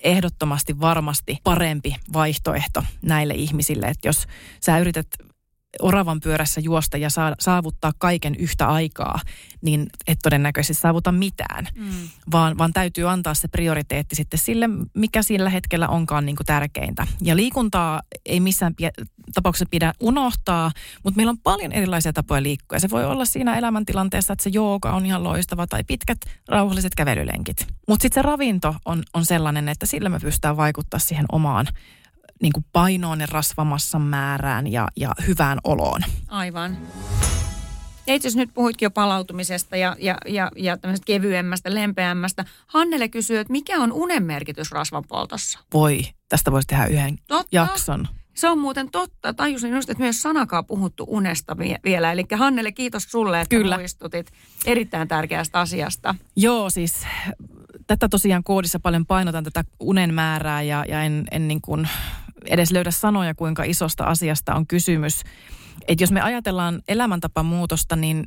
ehdottomasti 0.03 0.81
varmasti 0.81 1.39
parempi 1.45 1.97
vaihtoehto 2.13 2.85
näille 3.03 3.35
ihmisille. 3.35 3.87
Että 3.87 4.09
jos 4.09 4.27
sä 4.61 4.79
yrität 4.79 5.07
oravan 5.83 6.21
pyörässä 6.21 6.61
juosta 6.61 6.97
ja 6.97 7.11
saa, 7.11 7.35
saavuttaa 7.41 7.93
kaiken 7.99 8.35
yhtä 8.35 8.67
aikaa, 8.67 9.21
niin 9.63 9.87
et 10.07 10.19
todennäköisesti 10.23 10.81
saavuta 10.81 11.13
mitään. 11.13 11.67
Mm. 11.75 11.91
Vaan, 12.33 12.59
vaan 12.59 12.73
täytyy 12.73 13.11
antaa 13.11 13.35
se 13.35 13.49
prioriteetti 13.49 14.17
sitten 14.17 14.39
sille, 14.39 14.69
mikä 14.95 15.23
sillä 15.23 15.51
hetkellä 15.51 15.89
onkaan 15.89 16.27
niin 16.27 16.37
kuin 16.37 16.47
tärkeintä. 16.47 17.07
Ja 17.23 17.37
liikuntaa 17.37 18.03
ei 18.27 18.41
missään 18.41 18.75
pie- 18.75 19.05
tapauksessa 19.35 19.71
pidä 19.71 19.93
unohtaa, 20.01 20.71
mutta 21.05 21.17
meillä 21.17 21.31
on 21.31 21.39
paljon 21.39 21.73
erilaisia 21.73 22.13
tapoja 22.13 22.43
liikkua. 22.43 22.79
Se 22.79 22.91
voi 22.91 23.05
olla 23.05 23.25
siinä 23.25 23.55
elämäntilanteessa, 23.55 24.33
että 24.33 24.43
se 24.43 24.51
jooga 24.53 24.93
on 24.93 25.07
ihan 25.07 25.25
loistava 25.25 25.67
tai 25.67 25.85
pitkät 25.85 26.19
rauhalliset 26.49 26.95
kävelylenkit. 26.95 27.67
Mutta 27.89 28.03
sitten 28.03 28.23
se 28.23 28.27
ravinto 28.27 28.75
on, 28.85 29.03
on 29.15 29.25
sellainen, 29.25 29.69
että 29.69 29.87
sillä 29.87 30.09
me 30.09 30.21
pystytään 30.21 30.57
vaikuttaa 30.57 31.01
siihen 31.01 31.27
omaan 31.33 31.67
niin 32.43 32.53
kuin 32.53 32.65
painoon 32.73 33.21
ja 33.21 33.27
rasvamassan 33.31 34.03
määrään 34.03 34.73
ja, 34.73 34.89
ja 34.97 35.15
hyvään 35.27 35.59
oloon. 35.65 36.01
Aivan. 36.29 36.79
Ja 38.07 38.15
itse 38.15 38.29
asiassa 38.29 38.41
nyt 38.41 38.55
puhuitkin 38.55 38.87
jo 38.87 38.91
palautumisesta 38.91 39.77
ja, 39.77 39.97
ja, 39.99 40.19
ja, 40.27 40.51
ja 40.57 40.77
tämmöisestä 40.77 41.07
kevyemmästä, 41.07 41.75
lempeämmästä. 41.75 42.45
Hannele 42.67 43.09
kysyy, 43.09 43.39
että 43.39 43.53
mikä 43.53 43.81
on 43.81 43.93
unen 43.93 44.23
merkitys 44.23 44.73
rasvan 44.73 45.05
poltossa? 45.09 45.59
Voi, 45.73 46.03
tästä 46.29 46.53
voisi 46.53 46.69
tehdä 46.69 46.87
yhden 46.87 47.19
Totta. 47.29 47.49
jakson. 47.53 48.09
Se 48.35 48.49
on 48.49 48.59
muuten 48.59 48.91
totta. 48.91 49.35
Tajusin 49.35 49.73
just, 49.73 49.91
että 49.91 50.03
myös 50.03 50.23
sanakaan 50.23 50.67
puhuttu 50.67 51.05
unesta 51.09 51.59
vie- 51.59 51.79
vielä. 51.85 52.13
Eli 52.13 52.25
Hannele, 52.37 52.73
kiitos 52.73 53.03
sulle, 53.03 53.41
että 53.41 53.57
Kyllä. 53.57 53.79
muistutit 53.79 54.33
erittäin 54.67 55.09
tärkeästä 55.09 55.61
asiasta. 55.61 56.15
Joo, 56.37 56.71
siis 56.71 57.07
tätä 57.87 58.09
tosiaan 58.09 58.45
koodissa 58.45 58.81
paljon 58.81 59.07
painotan 59.07 59.45
tätä 59.45 59.65
unen 59.81 60.15
määrää 60.15 60.63
ja, 60.63 60.85
ja 60.89 61.03
en, 61.03 61.25
en 61.31 61.49
niin 61.49 61.61
kuin 61.61 61.89
edes 62.47 62.71
löydä 62.73 62.91
sanoja, 62.91 63.35
kuinka 63.35 63.65
isosta 63.65 64.05
asiasta 64.05 64.55
on 64.55 64.67
kysymys. 64.67 65.23
Et 65.89 66.01
jos 66.01 66.13
me 66.13 66.21
ajatellaan 66.21 66.83
elämäntapamuutosta, 66.89 67.97
niin 67.97 68.25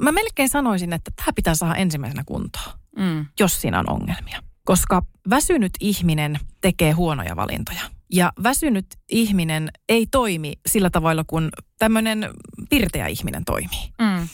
mä 0.00 0.12
melkein 0.12 0.48
sanoisin, 0.48 0.92
että 0.92 1.10
tämä 1.16 1.32
pitää 1.34 1.54
saada 1.54 1.74
ensimmäisenä 1.74 2.22
kuntoon, 2.26 2.80
Mm. 2.96 3.26
jos 3.40 3.60
siinä 3.60 3.78
on 3.78 3.90
ongelmia. 3.90 4.42
Koska 4.64 5.02
väsynyt 5.30 5.72
ihminen 5.80 6.38
tekee 6.60 6.92
huonoja 6.92 7.36
valintoja. 7.36 7.80
Ja 8.12 8.32
väsynyt 8.42 8.86
ihminen 9.10 9.68
ei 9.88 10.06
toimi 10.10 10.52
sillä 10.68 10.90
tavalla, 10.90 11.24
kuin 11.26 11.48
tämmöinen 11.78 12.30
pirteä 12.70 13.06
ihminen 13.06 13.44
toimii. 13.44 13.92
Mm. 14.00 14.28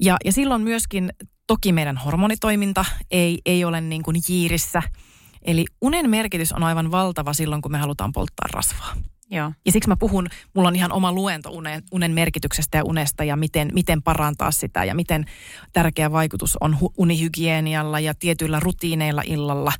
Ja, 0.00 0.16
ja 0.24 0.32
silloin 0.32 0.62
myöskin 0.62 1.12
toki 1.46 1.72
meidän 1.72 1.96
hormonitoiminta 1.96 2.84
ei, 3.10 3.40
ei 3.46 3.64
ole 3.64 3.80
niin 3.80 4.02
kuin 4.02 4.16
jiirissä. 4.28 4.82
Eli 5.42 5.64
unen 5.80 6.10
merkitys 6.10 6.52
on 6.52 6.62
aivan 6.62 6.90
valtava 6.90 7.32
silloin, 7.32 7.62
kun 7.62 7.72
me 7.72 7.78
halutaan 7.78 8.12
polttaa 8.12 8.48
rasvaa. 8.52 8.94
Joo. 9.30 9.52
Ja 9.66 9.72
siksi 9.72 9.88
mä 9.88 9.96
puhun, 9.96 10.28
mulla 10.54 10.68
on 10.68 10.76
ihan 10.76 10.92
oma 10.92 11.12
luento 11.12 11.50
unen, 11.50 11.82
unen 11.92 12.12
merkityksestä 12.12 12.78
ja 12.78 12.84
unesta 12.84 13.24
ja 13.24 13.36
miten, 13.36 13.70
miten 13.72 14.02
parantaa 14.02 14.50
sitä 14.50 14.84
ja 14.84 14.94
miten 14.94 15.24
tärkeä 15.72 16.12
vaikutus 16.12 16.56
on 16.60 16.76
hu- 16.80 16.92
unihygienialla 16.98 18.00
ja 18.00 18.14
tietyillä 18.14 18.60
rutiineilla 18.60 19.22
illalla, 19.26 19.72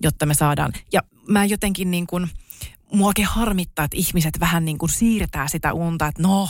jotta 0.00 0.26
me 0.26 0.34
saadaan. 0.34 0.72
Ja 0.92 1.02
mä 1.28 1.44
jotenkin 1.44 1.90
niin 1.90 2.06
kuin, 2.06 2.28
muakin 2.92 3.26
harmittaa, 3.26 3.84
että 3.84 3.96
ihmiset 3.96 4.40
vähän 4.40 4.64
niin 4.64 4.78
kuin 4.78 4.90
siirtää 4.90 5.48
sitä 5.48 5.72
unta, 5.72 6.06
että 6.06 6.22
no, 6.22 6.48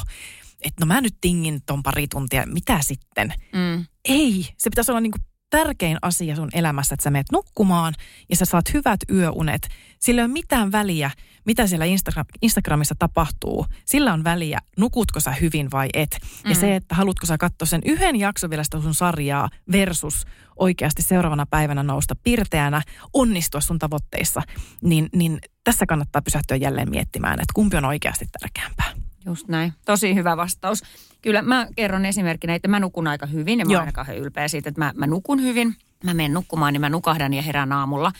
että 0.60 0.84
no 0.84 0.86
mä 0.86 1.00
nyt 1.00 1.14
tingin 1.20 1.60
ton 1.66 1.82
pari 1.82 2.08
tuntia, 2.08 2.44
mitä 2.46 2.78
sitten? 2.80 3.34
Mm. 3.52 3.86
Ei, 4.04 4.48
se 4.58 4.70
pitäisi 4.70 4.90
olla 4.90 5.00
niin 5.00 5.12
kuin 5.12 5.22
tärkein 5.54 5.98
asia 6.02 6.36
sun 6.36 6.48
elämässä, 6.52 6.94
että 6.94 7.04
sä 7.04 7.10
menet 7.10 7.32
nukkumaan 7.32 7.94
ja 8.30 8.36
sä 8.36 8.44
saat 8.44 8.74
hyvät 8.74 9.00
yöunet. 9.10 9.68
Sillä 9.98 10.20
ei 10.20 10.24
ole 10.24 10.32
mitään 10.32 10.72
väliä, 10.72 11.10
mitä 11.46 11.66
siellä 11.66 11.84
Instagram, 11.84 12.26
Instagramissa 12.42 12.94
tapahtuu. 12.98 13.66
Sillä 13.84 14.12
on 14.12 14.24
väliä, 14.24 14.58
nukutko 14.78 15.20
sä 15.20 15.32
hyvin 15.32 15.70
vai 15.70 15.88
et. 15.94 16.18
Mm. 16.44 16.50
Ja 16.50 16.54
se, 16.54 16.76
että 16.76 16.94
haluatko 16.94 17.26
sä 17.26 17.38
katsoa 17.38 17.66
sen 17.66 17.80
yhden 17.84 18.16
jakson 18.16 18.50
vielä 18.50 18.64
sitä 18.64 18.80
sun 18.80 18.94
sarjaa 18.94 19.48
versus 19.72 20.24
oikeasti 20.56 21.02
seuraavana 21.02 21.46
päivänä 21.46 21.82
nousta 21.82 22.14
pirteänä, 22.14 22.82
onnistua 23.12 23.60
sun 23.60 23.78
tavoitteissa, 23.78 24.42
niin, 24.82 25.08
niin 25.12 25.38
tässä 25.64 25.86
kannattaa 25.86 26.22
pysähtyä 26.22 26.56
jälleen 26.56 26.90
miettimään, 26.90 27.34
että 27.34 27.52
kumpi 27.54 27.76
on 27.76 27.84
oikeasti 27.84 28.26
tärkeämpää. 28.40 29.03
Just 29.26 29.48
näin. 29.48 29.72
Tosi 29.86 30.14
hyvä 30.14 30.36
vastaus. 30.36 30.82
Kyllä 31.22 31.42
mä 31.42 31.66
kerron 31.76 32.04
esimerkkinä, 32.04 32.54
että 32.54 32.68
mä 32.68 32.80
nukun 32.80 33.06
aika 33.06 33.26
hyvin 33.26 33.58
ja 33.58 33.66
mä 33.66 33.78
oon 33.78 33.92
kauhean 33.92 34.18
ylpeä 34.18 34.48
siitä, 34.48 34.68
että 34.68 34.80
mä, 34.80 34.92
mä 34.96 35.06
nukun 35.06 35.42
hyvin. 35.42 35.76
Mä 36.04 36.14
menen 36.14 36.34
nukkumaan, 36.34 36.72
niin 36.72 36.80
mä 36.80 36.88
nukahdan 36.88 37.34
ja 37.34 37.42
herään 37.42 37.72
aamulla. 37.72 38.12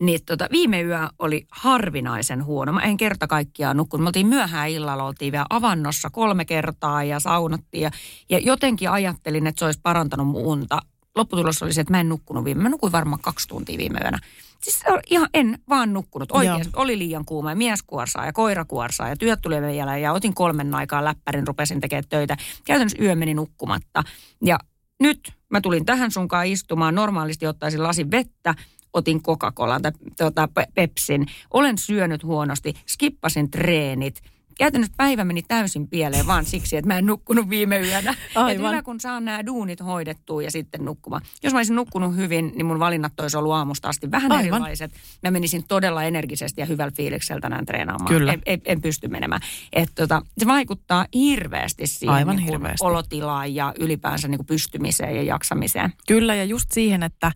Niin 0.00 0.20
tota, 0.26 0.48
viime 0.52 0.82
yö 0.82 0.98
oli 1.18 1.46
harvinaisen 1.50 2.44
huono. 2.44 2.72
Mä 2.72 2.80
en 2.80 2.96
kerta 2.96 3.26
kaikkiaan 3.26 3.76
nukkunut. 3.76 4.04
Me 4.04 4.08
oltiin 4.08 4.26
myöhään 4.26 4.70
illalla, 4.70 5.04
oltiin 5.04 5.32
vielä 5.32 5.46
avannossa 5.50 6.10
kolme 6.10 6.44
kertaa 6.44 7.04
ja 7.04 7.20
saunattiin. 7.20 7.82
Ja, 7.82 7.90
ja 8.28 8.38
jotenkin 8.38 8.90
ajattelin, 8.90 9.46
että 9.46 9.58
se 9.58 9.64
olisi 9.64 9.80
parantanut 9.82 10.26
mun 10.26 10.46
unta. 10.46 10.78
Lopputulos 11.16 11.62
oli 11.62 11.72
se, 11.72 11.80
että 11.80 11.92
mä 11.92 12.00
en 12.00 12.08
nukkunut 12.08 12.44
viime. 12.44 12.62
Mä 12.62 12.68
nukuin 12.68 12.92
varmaan 12.92 13.20
kaksi 13.22 13.48
tuntia 13.48 13.78
viime 13.78 13.98
yönä. 13.98 14.18
Siis 14.60 14.80
ihan 15.10 15.28
en 15.34 15.58
vaan 15.68 15.92
nukkunut. 15.92 16.32
Oikeasti 16.32 16.72
oli 16.76 16.98
liian 16.98 17.24
kuuma 17.24 17.50
ja 17.50 17.56
mies 17.56 17.82
kuorsaa 17.82 18.26
ja 18.26 18.32
koira 18.32 18.64
kuorsaa 18.64 19.08
ja 19.08 19.16
työt 19.16 19.40
tuli 19.40 19.62
vielä 19.62 19.96
ja 19.98 20.12
otin 20.12 20.34
kolmen 20.34 20.74
aikaa 20.74 21.04
läppärin, 21.04 21.46
rupesin 21.46 21.80
tekemään 21.80 22.04
töitä. 22.08 22.36
Käytännössä 22.64 23.02
yö 23.02 23.14
meni 23.14 23.34
nukkumatta. 23.34 24.02
Ja 24.44 24.58
nyt 25.00 25.32
mä 25.50 25.60
tulin 25.60 25.84
tähän 25.84 26.10
sunkaan 26.10 26.46
istumaan. 26.46 26.94
Normaalisti 26.94 27.46
ottaisin 27.46 27.82
lasin 27.82 28.10
vettä, 28.10 28.54
otin 28.92 29.22
Coca-Colan 29.22 29.82
tai 29.82 29.92
tuota, 30.18 30.48
Pe- 30.54 30.68
Pepsin. 30.74 31.26
Olen 31.50 31.78
syönyt 31.78 32.24
huonosti, 32.24 32.74
skippasin 32.86 33.50
treenit. 33.50 34.22
Käytännössä 34.60 34.94
päivä 34.96 35.24
meni 35.24 35.42
täysin 35.42 35.88
pieleen 35.88 36.26
vaan 36.26 36.44
siksi, 36.44 36.76
että 36.76 36.88
mä 36.88 36.98
en 36.98 37.06
nukkunut 37.06 37.50
viime 37.50 37.80
yönä. 37.80 38.14
Aivan. 38.34 38.52
Et 38.52 38.58
hyvä, 38.58 38.82
kun 38.82 39.00
saan 39.00 39.24
nämä 39.24 39.46
duunit 39.46 39.80
hoidettua 39.80 40.42
ja 40.42 40.50
sitten 40.50 40.84
nukkumaan. 40.84 41.22
Jos 41.42 41.52
mä 41.52 41.58
olisin 41.58 41.76
nukkunut 41.76 42.16
hyvin, 42.16 42.52
niin 42.56 42.66
mun 42.66 42.78
valinnat 42.78 43.20
olisi 43.20 43.36
ollut 43.36 43.52
aamusta 43.52 43.88
asti 43.88 44.10
vähän 44.10 44.32
Aivan. 44.32 44.46
erilaiset. 44.46 44.92
Mä 45.22 45.30
menisin 45.30 45.64
todella 45.68 46.02
energisesti 46.02 46.60
ja 46.60 46.66
hyvällä 46.66 46.92
fiilikseltä 46.96 47.40
tänään 47.40 47.66
treenaamaan. 47.66 48.08
Kyllä. 48.08 48.32
En, 48.32 48.42
en, 48.46 48.60
en 48.64 48.80
pysty 48.80 49.08
menemään. 49.08 49.40
Et 49.72 49.88
tota, 49.94 50.22
se 50.38 50.46
vaikuttaa 50.46 51.06
hirveästi 51.14 51.86
siihen 51.86 52.14
Aivan 52.14 52.36
niin 52.36 52.48
hirveästi. 52.48 52.86
olotilaan 52.86 53.54
ja 53.54 53.74
ylipäänsä 53.78 54.28
niin 54.28 54.38
kuin 54.38 54.46
pystymiseen 54.46 55.16
ja 55.16 55.22
jaksamiseen. 55.22 55.92
Kyllä, 56.06 56.34
ja 56.34 56.44
just 56.44 56.72
siihen, 56.72 57.02
että 57.02 57.32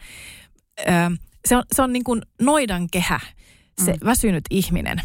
ö, 0.80 0.84
se 1.44 1.56
on, 1.56 1.62
se 1.72 1.82
on 1.82 1.92
niin 1.92 2.04
kuin 2.04 2.22
noidan 2.42 2.88
kehä, 2.90 3.20
se 3.84 3.92
mm. 3.92 3.98
väsynyt 4.04 4.44
ihminen. 4.50 5.02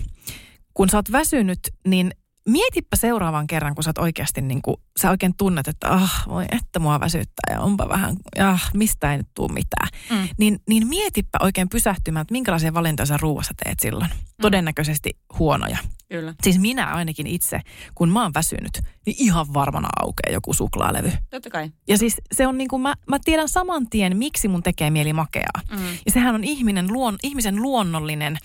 Kun 0.74 0.90
sä 0.90 0.98
oot 0.98 1.12
väsynyt, 1.12 1.60
niin 1.88 2.12
mietipä 2.46 2.96
seuraavan 2.96 3.48
kerran, 3.48 3.76
kun 3.76 3.84
sä 3.84 3.90
oot 3.90 3.98
oikeasti 3.98 4.42
niin 4.42 4.62
kuin, 4.62 4.78
sä 5.02 5.10
oikein 5.10 5.34
tunnet, 5.38 5.68
että 5.68 5.90
ah, 5.90 6.26
voi 6.28 6.46
että 6.52 6.80
mua 6.80 7.00
väsyttää 7.00 7.54
ja 7.54 7.62
onpa 7.62 7.90
vähän, 7.90 8.16
ah, 8.40 8.72
mistä 8.74 9.12
ei 9.12 9.18
nyt 9.18 9.28
tule 9.34 9.54
mitään. 9.54 9.88
Mm. 10.10 10.30
Niin, 10.38 10.60
niin 10.68 10.88
mietipä 10.88 11.38
oikein 11.42 11.70
pysähtymään, 11.70 12.22
että 12.22 12.32
minkälaisia 12.32 12.74
valintoja 12.74 13.06
sä 13.06 13.18
ruuassa 13.22 13.54
teet 13.64 13.80
silloin. 13.80 14.10
Todennäköisesti 14.42 15.10
huonoja. 15.40 15.78
Kyllä. 16.10 16.34
Siis 16.44 16.60
minä 16.60 16.86
ainakin 16.86 17.28
itse, 17.28 17.62
kun 17.96 18.10
mä 18.10 18.22
oon 18.22 18.34
väsynyt, 18.34 18.82
niin 19.06 19.16
ihan 19.20 19.54
varmana 19.54 19.90
aukeaa 20.02 20.34
joku 20.34 20.54
suklaalevy. 20.54 21.12
Totta 21.30 21.50
kai. 21.50 21.72
Ja 21.88 21.98
siis 21.98 22.18
se 22.32 22.48
on 22.48 22.58
niin 22.58 22.68
kuin, 22.68 22.82
mä, 22.82 22.94
mä 23.10 23.18
tiedän 23.26 23.50
saman 23.50 23.90
tien, 23.90 24.18
miksi 24.18 24.48
mun 24.48 24.64
tekee 24.64 24.90
mieli 24.90 25.14
makeaa. 25.14 25.62
Mm. 25.72 25.86
Ja 26.06 26.12
sehän 26.12 26.36
on 26.36 26.44
ihminen, 26.44 26.94
luon, 26.94 27.18
ihmisen 27.24 27.62
luonnollinen 27.62 28.38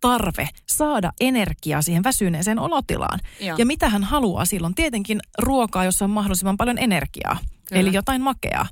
tarve 0.00 0.48
saada 0.68 1.12
energiaa 1.20 1.82
siihen 1.82 2.04
väsyneeseen 2.04 2.58
olotilaan. 2.58 3.20
Joo. 3.40 3.56
Ja 3.58 3.66
mitä 3.66 3.88
hän 3.88 4.04
haluaa 4.04 4.44
silloin? 4.44 4.74
Tietenkin 4.74 5.20
ruokaa, 5.38 5.84
jossa 5.84 6.04
on 6.04 6.10
mahdollisimman 6.10 6.56
paljon 6.56 6.78
energiaa. 6.78 7.38
Kyllä. 7.68 7.80
Eli 7.80 7.92
jotain 7.92 8.22
makeaa. 8.22 8.66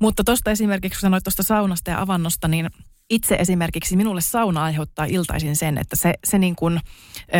Mutta 0.00 0.24
tuosta 0.24 0.50
esimerkiksi, 0.50 0.96
kun 0.96 1.00
sanoit 1.00 1.24
tuosta 1.24 1.42
saunasta 1.42 1.90
ja 1.90 2.00
avannosta, 2.00 2.48
niin 2.48 2.70
itse 3.10 3.34
esimerkiksi 3.34 3.96
minulle 3.96 4.20
sauna 4.20 4.62
aiheuttaa 4.62 5.04
iltaisin 5.04 5.56
sen, 5.56 5.78
että 5.78 5.96
se, 5.96 6.14
se 6.24 6.38
niin 6.38 6.56
kuin 6.56 6.80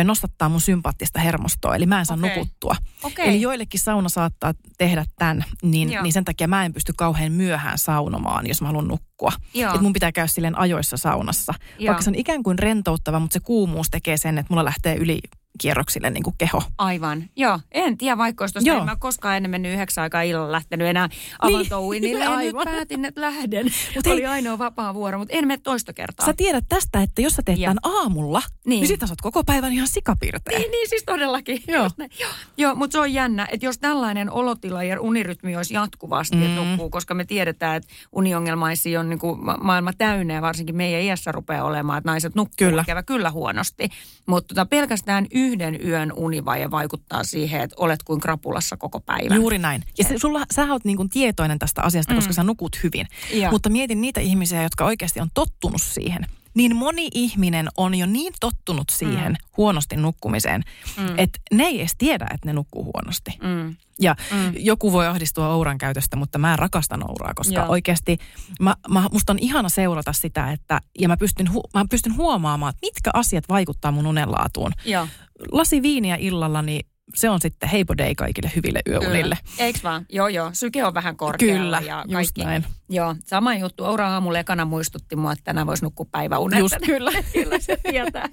nostattaa 0.03 0.49
mun 0.49 0.61
sympaattista 0.61 1.19
hermostoa, 1.19 1.75
eli 1.75 1.85
mä 1.85 1.99
en 1.99 2.05
saa 2.05 2.17
okay. 2.17 2.29
nukuttua. 2.29 2.75
Okei. 3.03 3.29
Eli 3.29 3.41
joillekin 3.41 3.79
sauna 3.79 4.09
saattaa 4.09 4.53
tehdä 4.77 5.05
tämän, 5.15 5.45
niin, 5.63 5.91
Joo. 5.91 6.03
niin 6.03 6.13
sen 6.13 6.25
takia 6.25 6.47
mä 6.47 6.65
en 6.65 6.73
pysty 6.73 6.93
kauhean 6.97 7.31
myöhään 7.31 7.77
saunomaan, 7.77 8.47
jos 8.47 8.61
mä 8.61 8.67
haluan 8.67 8.87
nukkua. 8.87 9.31
Et 9.75 9.81
mun 9.81 9.93
pitää 9.93 10.11
käydä 10.11 10.27
silleen 10.27 10.57
ajoissa 10.57 10.97
saunassa. 10.97 11.53
Joo. 11.79 11.87
Vaikka 11.87 12.03
se 12.03 12.09
on 12.09 12.15
ikään 12.15 12.43
kuin 12.43 12.59
rentouttava, 12.59 13.19
mutta 13.19 13.33
se 13.33 13.39
kuumuus 13.39 13.89
tekee 13.89 14.17
sen, 14.17 14.37
että 14.37 14.53
mulla 14.53 14.65
lähtee 14.65 14.95
yli 14.95 15.19
kierroksille 15.61 16.09
niin 16.09 16.23
kuin 16.23 16.35
keho. 16.37 16.63
Aivan. 16.77 17.23
Joo, 17.35 17.59
en 17.71 17.97
tiedä 17.97 18.17
vaikka 18.17 18.43
olisi 18.43 18.53
tuosta, 18.53 18.71
en 18.71 18.85
mä 18.85 18.95
koskaan 18.99 19.37
ennen 19.37 19.49
mennyt 19.51 19.73
yhdeksän 19.73 20.01
aikaa 20.01 20.21
illalla 20.21 20.51
lähtenyt 20.51 20.87
enää 20.87 21.09
avantouinille. 21.39 22.19
Niin, 22.19 22.23
ja 22.31 22.37
nyt 22.37 22.47
aivan. 22.55 22.65
päätin, 22.65 23.05
että 23.05 23.21
lähden. 23.21 23.65
Mut 23.95 24.05
hei- 24.05 24.13
oli 24.13 24.25
ainoa 24.25 24.57
vapaa 24.57 24.93
vuoro, 24.93 25.17
mutta 25.19 25.33
en 25.37 25.47
mene 25.47 25.59
toista 25.63 25.93
kertaa. 25.93 26.25
Sä 26.25 26.33
tiedät 26.33 26.65
tästä, 26.69 27.01
että 27.01 27.21
jos 27.21 27.33
sä 27.33 27.41
teet 27.45 27.59
tämän 27.61 27.77
aamulla, 27.83 28.41
niin, 28.65 28.81
Niin. 28.81 28.87
sit 28.87 28.99
sä 29.05 29.15
koko 29.21 29.43
päivän 29.43 29.73
ihan 29.73 29.87
sikapirteä. 29.87 30.59
Niin, 30.59 30.71
niin 30.71 30.89
siis 30.89 31.03
todellakin. 31.05 31.63
Joo. 31.67 31.89
Joo, 32.19 32.29
Joo 32.57 32.75
mutta 32.75 32.91
se 32.91 32.99
on 32.99 33.13
jännä, 33.13 33.47
että 33.51 33.65
jos 33.65 33.77
tällainen 33.77 34.31
olotila 34.31 34.83
ja 34.83 35.01
unirytmi 35.01 35.57
olisi 35.57 35.73
jatkuvasti, 35.73 36.35
mm. 36.35 36.43
että 36.43 36.61
nukkuu, 36.61 36.89
koska 36.89 37.13
me 37.13 37.25
tiedetään, 37.25 37.75
että 37.75 37.89
uniongelmaisia 38.11 38.99
on 38.99 39.09
niin 39.09 39.19
kuin 39.19 39.45
ma- 39.45 39.57
maailma 39.61 39.93
täynnä 39.93 40.33
ja 40.33 40.41
varsinkin 40.41 40.75
meidän 40.75 41.01
iässä 41.01 41.31
rupeaa 41.31 41.63
olemaan, 41.63 41.97
että 41.97 42.09
naiset 42.09 42.35
nukkuu 42.35 42.55
Kyllä. 42.57 42.85
kyllä 43.05 43.31
huonosti. 43.31 43.89
Mutta 44.25 44.47
tota, 44.47 44.65
pelkästään 44.65 45.27
yhden 45.45 45.87
yön 45.87 46.11
univaje 46.15 46.71
vaikuttaa 46.71 47.23
siihen, 47.23 47.61
että 47.61 47.75
olet 47.79 48.03
kuin 48.03 48.19
krapulassa 48.19 48.77
koko 48.77 48.99
päivän. 48.99 49.37
Juuri 49.37 49.57
näin. 49.57 49.83
Ja 49.97 50.03
se, 50.03 50.17
sulla, 50.17 50.45
sä 50.53 50.65
oot 50.71 50.85
niin 50.85 50.97
kuin 50.97 51.09
tietoinen 51.09 51.59
tästä 51.59 51.81
asiasta, 51.81 52.13
mm. 52.13 52.17
koska 52.17 52.33
sä 52.33 52.43
nukut 52.43 52.83
hyvin. 52.83 53.07
Joo. 53.33 53.51
Mutta 53.51 53.69
mietin 53.69 54.01
niitä 54.01 54.21
ihmisiä, 54.21 54.63
jotka 54.63 54.85
oikeasti 54.85 55.19
on 55.19 55.29
tottunut 55.33 55.81
siihen. 55.81 56.25
Niin 56.53 56.75
moni 56.75 57.07
ihminen 57.13 57.67
on 57.77 57.95
jo 57.95 58.05
niin 58.05 58.33
tottunut 58.39 58.89
siihen 58.89 59.31
mm. 59.31 59.37
huonosti 59.57 59.95
nukkumiseen, 59.95 60.63
mm. 60.97 61.13
että 61.17 61.39
ne 61.53 61.63
ei 61.63 61.79
edes 61.79 61.95
tiedä, 61.97 62.27
että 62.33 62.47
ne 62.47 62.53
nukkuu 62.53 62.83
huonosti. 62.83 63.31
Mm. 63.41 63.75
Ja 63.99 64.15
mm. 64.31 64.53
joku 64.59 64.91
voi 64.91 65.07
ahdistua 65.07 65.49
ouran 65.49 65.77
käytöstä, 65.77 66.15
mutta 66.15 66.37
mä 66.37 66.55
rakastan 66.55 67.09
ouraa, 67.09 67.33
koska. 67.35 67.53
Joo. 67.53 67.65
oikeasti 67.67 68.17
mä, 68.59 68.75
mä, 68.89 69.09
musta 69.11 69.33
on 69.33 69.39
ihana 69.39 69.69
seurata 69.69 70.13
sitä, 70.13 70.51
että 70.51 70.81
ja 70.99 71.07
mä 71.07 71.17
pystyn, 71.17 71.53
hu, 71.53 71.63
mä 71.73 71.85
pystyn 71.89 72.17
huomaamaan, 72.17 72.69
että 72.69 72.87
mitkä 72.87 73.09
asiat 73.13 73.49
vaikuttaa 73.49 73.91
mun 73.91 74.07
unenlaatuun. 74.07 74.71
Joo, 74.85 75.07
Lasi 75.51 75.81
viiniä 75.81 76.15
illalla, 76.19 76.61
niin 76.61 76.85
se 77.15 77.29
on 77.29 77.41
sitten 77.41 77.69
heipo 77.69 77.97
day 77.97 78.15
kaikille 78.15 78.51
hyville 78.55 78.81
yöunille. 78.87 79.21
kyllä. 79.21 79.37
Eiks 79.57 79.83
vaan? 79.83 80.05
Joo, 80.09 80.27
joo. 80.27 80.49
Syke 80.53 80.85
on 80.85 80.93
vähän 80.93 81.17
korkealla. 81.17 81.77
Kyllä, 81.77 81.81
ja 81.81 82.03
just 82.07 82.13
kaikki. 82.13 82.43
näin. 82.43 82.65
Joo, 82.89 83.15
sama 83.25 83.55
juttu. 83.55 83.83
Oura 83.83 84.07
aamulla 84.07 84.39
ekana 84.39 84.65
muistutti 84.65 85.15
mua, 85.15 85.31
että 85.31 85.43
tänään 85.43 85.67
voisi 85.67 85.85
nukkua 85.85 86.05
päiväunet. 86.11 86.59
Just 86.59 86.75
kyllä. 86.85 87.11
kyllä 87.33 87.59
se 87.59 87.77
tietää. 87.91 88.29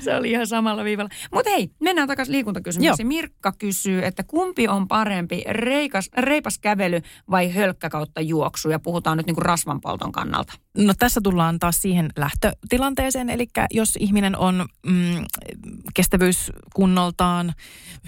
Se 0.00 0.16
oli 0.16 0.30
ihan 0.30 0.46
samalla 0.46 0.84
viivalla. 0.84 1.10
Mutta 1.32 1.50
hei, 1.50 1.70
mennään 1.80 2.08
takaisin 2.08 2.32
liikuntakysymyksiin. 2.32 3.04
Joo. 3.04 3.08
Mirkka 3.08 3.52
kysyy, 3.52 4.04
että 4.04 4.22
kumpi 4.22 4.68
on 4.68 4.88
parempi, 4.88 5.44
reikas, 5.48 6.10
reipas 6.16 6.58
kävely 6.58 7.00
vai 7.30 7.50
hölkkä 7.52 7.90
kautta 7.90 8.20
juoksu? 8.20 8.70
Ja 8.70 8.78
puhutaan 8.78 9.16
nyt 9.16 9.26
niinku 9.26 9.40
rasvanpolton 9.40 10.12
kannalta. 10.12 10.52
No 10.78 10.94
tässä 10.98 11.20
tullaan 11.24 11.58
taas 11.58 11.82
siihen 11.82 12.10
lähtötilanteeseen, 12.16 13.30
eli 13.30 13.48
jos 13.70 13.96
ihminen 13.96 14.36
on 14.36 14.66
mm, 14.86 15.24
kestävyyskunnoltaan 15.94 17.54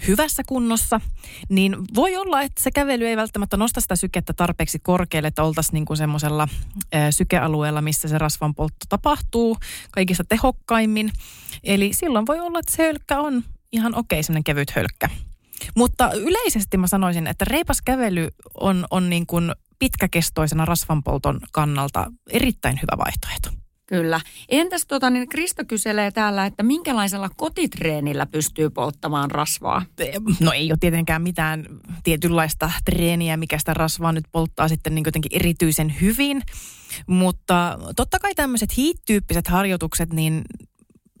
hyvässä 0.07 0.43
kunnossa, 0.47 1.01
niin 1.49 1.77
voi 1.95 2.15
olla, 2.15 2.41
että 2.41 2.63
se 2.63 2.71
kävely 2.71 3.07
ei 3.07 3.17
välttämättä 3.17 3.57
nosta 3.57 3.81
sitä 3.81 3.95
sykettä 3.95 4.33
tarpeeksi 4.33 4.79
korkealle, 4.79 5.27
että 5.27 5.43
oltaisiin 5.43 5.82
niin 5.83 5.87
kuin 5.87 5.97
semmoisella 5.97 6.47
sykealueella, 7.09 7.81
missä 7.81 8.07
se 8.07 8.17
rasvanpoltto 8.17 8.85
tapahtuu 8.89 9.57
kaikista 9.91 10.23
tehokkaimmin. 10.23 11.11
Eli 11.63 11.93
silloin 11.93 12.27
voi 12.27 12.39
olla, 12.39 12.59
että 12.59 12.75
se 12.75 12.83
hölkkä 12.83 13.19
on 13.19 13.43
ihan 13.71 13.95
okei, 13.95 14.23
semmoinen 14.23 14.43
kevyt 14.43 14.71
hölkkä. 14.71 15.09
Mutta 15.75 16.11
yleisesti 16.13 16.77
mä 16.77 16.87
sanoisin, 16.87 17.27
että 17.27 17.45
reipas 17.45 17.81
kävely 17.81 18.29
on, 18.53 18.85
on 18.91 19.09
niin 19.09 19.25
kuin 19.25 19.51
pitkäkestoisena 19.79 20.65
rasvanpolton 20.65 21.39
kannalta 21.51 22.11
erittäin 22.29 22.79
hyvä 22.81 22.97
vaihtoehto. 23.05 23.62
Kyllä. 23.93 24.21
Entäs 24.49 24.85
tota, 24.85 25.09
niin 25.09 25.29
Krista 25.29 25.63
kyselee 25.63 26.11
täällä, 26.11 26.45
että 26.45 26.63
minkälaisella 26.63 27.29
kotitreenillä 27.37 28.25
pystyy 28.25 28.69
polttamaan 28.69 29.31
rasvaa? 29.31 29.85
No 30.39 30.51
ei 30.51 30.71
ole 30.71 30.77
tietenkään 30.79 31.21
mitään 31.21 31.65
tietynlaista 32.03 32.71
treeniä, 32.85 33.37
mikä 33.37 33.59
sitä 33.59 33.73
rasvaa 33.73 34.11
nyt 34.11 34.25
polttaa 34.31 34.67
sitten 34.67 34.95
niin 34.95 35.05
jotenkin 35.05 35.31
erityisen 35.35 35.95
hyvin. 36.01 36.41
Mutta 37.07 37.79
totta 37.95 38.19
kai 38.19 38.35
tämmöiset 38.35 38.77
heat-tyyppiset 38.77 39.47
harjoitukset, 39.47 40.13
niin 40.13 40.41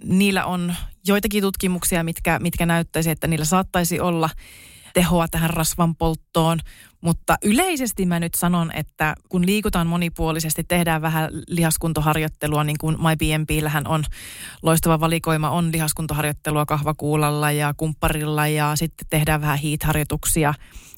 niillä 0.03 0.45
on 0.45 0.75
joitakin 1.07 1.43
tutkimuksia, 1.43 2.03
mitkä, 2.03 2.39
mitkä 2.39 2.65
näyttäisi, 2.65 3.09
että 3.09 3.27
niillä 3.27 3.45
saattaisi 3.45 3.99
olla 3.99 4.29
tehoa 4.93 5.27
tähän 5.27 5.49
rasvan 5.49 5.95
polttoon. 5.95 6.59
Mutta 7.03 7.37
yleisesti 7.43 8.05
mä 8.05 8.19
nyt 8.19 8.33
sanon, 8.33 8.71
että 8.71 9.15
kun 9.29 9.45
liikutaan 9.45 9.87
monipuolisesti, 9.87 10.63
tehdään 10.63 11.01
vähän 11.01 11.29
lihaskuntoharjoittelua, 11.47 12.63
niin 12.63 12.77
kuin 12.79 12.97
MyBNBillähän 12.99 13.87
on 13.87 14.03
loistava 14.61 14.99
valikoima, 14.99 15.49
on 15.49 15.71
lihaskuntoharjoittelua 15.71 16.65
kahvakuulalla 16.65 17.51
ja 17.51 17.73
kumpparilla 17.77 18.47
ja 18.47 18.75
sitten 18.75 19.07
tehdään 19.09 19.41
vähän 19.41 19.57
hiitharjoituksia. 19.57 20.53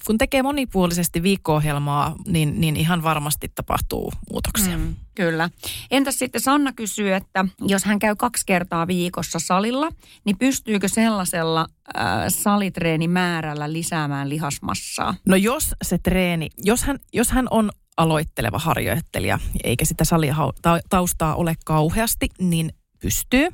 Kun 0.06 0.18
tekee 0.18 0.44
monipuolisesti 0.44 1.24
viikko-ohjelmaa, 1.24 2.16
niin, 2.28 2.62
niin 2.62 2.76
ihan 2.76 3.04
varmasti 3.04 3.52
tapahtuu 3.56 4.14
muutoksia. 4.32 4.78
Mm. 4.78 4.96
Kyllä. 5.16 5.50
Entäs 5.92 6.20
sitten 6.20 6.42
Sanna 6.42 6.74
kysyy, 6.74 7.14
että 7.14 7.46
jos 7.62 7.84
hän 7.84 8.00
käy 8.00 8.16
kaksi 8.16 8.46
kertaa 8.46 8.88
viikossa 8.88 9.40
salilla, 9.40 9.90
niin 10.26 10.38
pystyykö 10.38 10.88
sellaisella 10.88 11.68
äh, 11.98 12.06
salitreenimäärällä 12.28 13.74
lisäämään 13.74 14.30
lihasmassaa? 14.30 15.16
No 15.28 15.36
jos 15.36 15.74
se 15.84 15.95
treeni, 15.98 16.50
jos 16.58 16.84
hän, 16.84 17.00
jos 17.14 17.32
hän 17.32 17.48
on 17.52 17.72
aloitteleva 17.98 18.60
harjoittelija, 18.60 19.40
eikä 19.64 19.86
sitä 19.86 20.04
salitaustaa 20.04 21.36
ole 21.36 21.56
kauheasti, 21.66 22.30
niin 22.40 22.74
pystyy. 23.00 23.48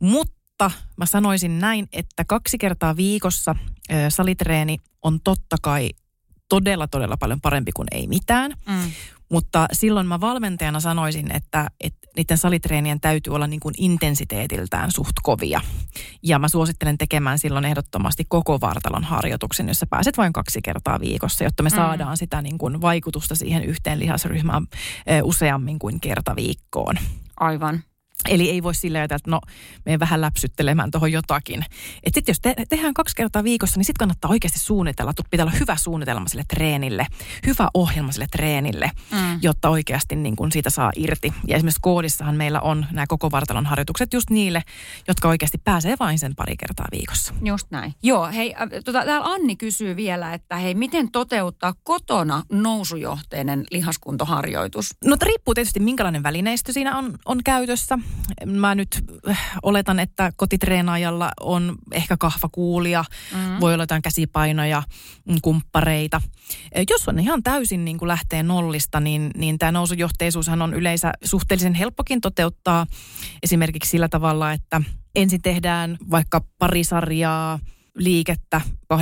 Mutta 0.00 0.70
mä 0.96 1.06
sanoisin 1.06 1.58
näin, 1.58 1.88
että 1.92 2.24
kaksi 2.24 2.58
kertaa 2.58 2.96
viikossa 2.96 3.54
salitreeni 4.08 4.76
on 5.02 5.20
totta 5.20 5.56
kai 5.62 5.90
todella, 6.48 6.88
todella 6.88 7.16
paljon 7.16 7.40
parempi 7.40 7.72
kuin 7.72 7.88
ei 7.92 8.06
mitään. 8.06 8.52
Mm. 8.66 8.90
Mutta 9.30 9.66
silloin 9.72 10.06
mä 10.06 10.20
valmentajana 10.20 10.80
sanoisin, 10.80 11.36
että, 11.36 11.70
että 11.80 12.08
niiden 12.16 12.38
salitreenien 12.38 13.00
täytyy 13.00 13.34
olla 13.34 13.46
niin 13.46 13.60
kuin 13.60 13.74
intensiteetiltään 13.78 14.90
suht 14.92 15.12
kovia. 15.22 15.60
Ja 16.22 16.38
mä 16.38 16.48
suosittelen 16.48 16.98
tekemään 16.98 17.38
silloin 17.38 17.64
ehdottomasti 17.64 18.24
koko 18.28 18.60
vartalon 18.60 19.04
harjoituksen, 19.04 19.68
jossa 19.68 19.86
pääset 19.86 20.16
vain 20.16 20.32
kaksi 20.32 20.62
kertaa 20.62 21.00
viikossa, 21.00 21.44
jotta 21.44 21.62
me 21.62 21.68
mm. 21.68 21.76
saadaan 21.76 22.16
sitä 22.16 22.42
niin 22.42 22.58
kuin 22.58 22.80
vaikutusta 22.80 23.34
siihen 23.34 23.64
yhteen 23.64 23.98
lihasryhmään 24.00 24.66
useammin 25.22 25.78
kuin 25.78 26.00
kerta 26.00 26.36
viikkoon. 26.36 26.96
Aivan. 27.36 27.82
Eli 28.28 28.50
ei 28.50 28.62
voi 28.62 28.74
sillä 28.74 29.04
että 29.04 29.18
no, 29.26 29.40
me 29.86 29.98
vähän 29.98 30.20
läpsyttelemään 30.20 30.90
tuohon 30.90 31.12
jotakin. 31.12 31.64
Että 32.02 32.16
sitten 32.16 32.32
jos 32.32 32.40
te, 32.40 32.54
tehdään 32.68 32.94
kaksi 32.94 33.16
kertaa 33.16 33.44
viikossa, 33.44 33.78
niin 33.78 33.84
sitten 33.84 33.98
kannattaa 33.98 34.30
oikeasti 34.30 34.58
suunnitella. 34.58 35.12
Pitää 35.30 35.44
olla 35.44 35.56
hyvä 35.60 35.76
suunnitelma 35.76 36.28
sille 36.28 36.44
treenille, 36.48 37.06
hyvä 37.46 37.68
ohjelma 37.74 38.12
sille 38.12 38.26
treenille, 38.30 38.90
mm. 39.12 39.38
jotta 39.42 39.68
oikeasti 39.68 40.16
niin 40.16 40.36
kun 40.36 40.52
siitä 40.52 40.70
saa 40.70 40.92
irti. 40.96 41.34
Ja 41.46 41.56
esimerkiksi 41.56 41.80
koodissahan 41.82 42.36
meillä 42.36 42.60
on 42.60 42.86
nämä 42.92 43.06
koko 43.06 43.30
vartalon 43.30 43.66
harjoitukset 43.66 44.12
just 44.12 44.30
niille, 44.30 44.62
jotka 45.08 45.28
oikeasti 45.28 45.58
pääsee 45.58 45.96
vain 46.00 46.18
sen 46.18 46.34
pari 46.34 46.56
kertaa 46.56 46.86
viikossa. 46.92 47.34
Just 47.44 47.66
näin. 47.70 47.94
Joo, 48.02 48.26
hei, 48.26 48.54
äh, 48.54 48.68
tota, 48.84 49.04
täällä 49.04 49.26
Anni 49.26 49.56
kysyy 49.56 49.96
vielä, 49.96 50.34
että 50.34 50.56
hei, 50.56 50.74
miten 50.74 51.10
toteuttaa 51.10 51.74
kotona 51.82 52.42
nousujohteinen 52.52 53.64
lihaskuntoharjoitus? 53.70 54.96
No 55.04 55.16
riippuu 55.22 55.54
tietysti, 55.54 55.80
minkälainen 55.80 56.22
välineistö 56.22 56.72
siinä 56.72 56.98
on, 56.98 57.18
on 57.24 57.40
käytössä 57.44 57.98
mä 58.46 58.74
nyt 58.74 58.88
äh, 59.28 59.50
oletan, 59.62 60.00
että 60.00 60.32
kotitreenaajalla 60.36 61.30
on 61.40 61.76
ehkä 61.92 62.16
kahvakuulia, 62.16 63.04
mm-hmm. 63.34 63.60
voi 63.60 63.74
olla 63.74 63.82
jotain 63.82 64.02
käsipainoja, 64.02 64.82
mm, 65.28 65.36
kumppareita. 65.42 66.20
Äh, 66.76 66.84
jos 66.90 67.08
on 67.08 67.18
ihan 67.18 67.42
täysin 67.42 67.84
niin 67.84 67.98
kuin 67.98 68.08
lähtee 68.08 68.42
nollista, 68.42 69.00
niin, 69.00 69.30
niin 69.36 69.58
tämä 69.58 69.72
nousujohteisuushan 69.72 70.62
on 70.62 70.74
yleensä 70.74 71.12
suhteellisen 71.24 71.74
helppokin 71.74 72.20
toteuttaa 72.20 72.86
esimerkiksi 73.42 73.90
sillä 73.90 74.08
tavalla, 74.08 74.52
että 74.52 74.82
ensin 75.14 75.42
tehdään 75.42 75.98
vaikka 76.10 76.40
pari 76.58 76.84
sarjaa 76.84 77.58
liikettä 77.94 78.60
8-10 78.94 78.96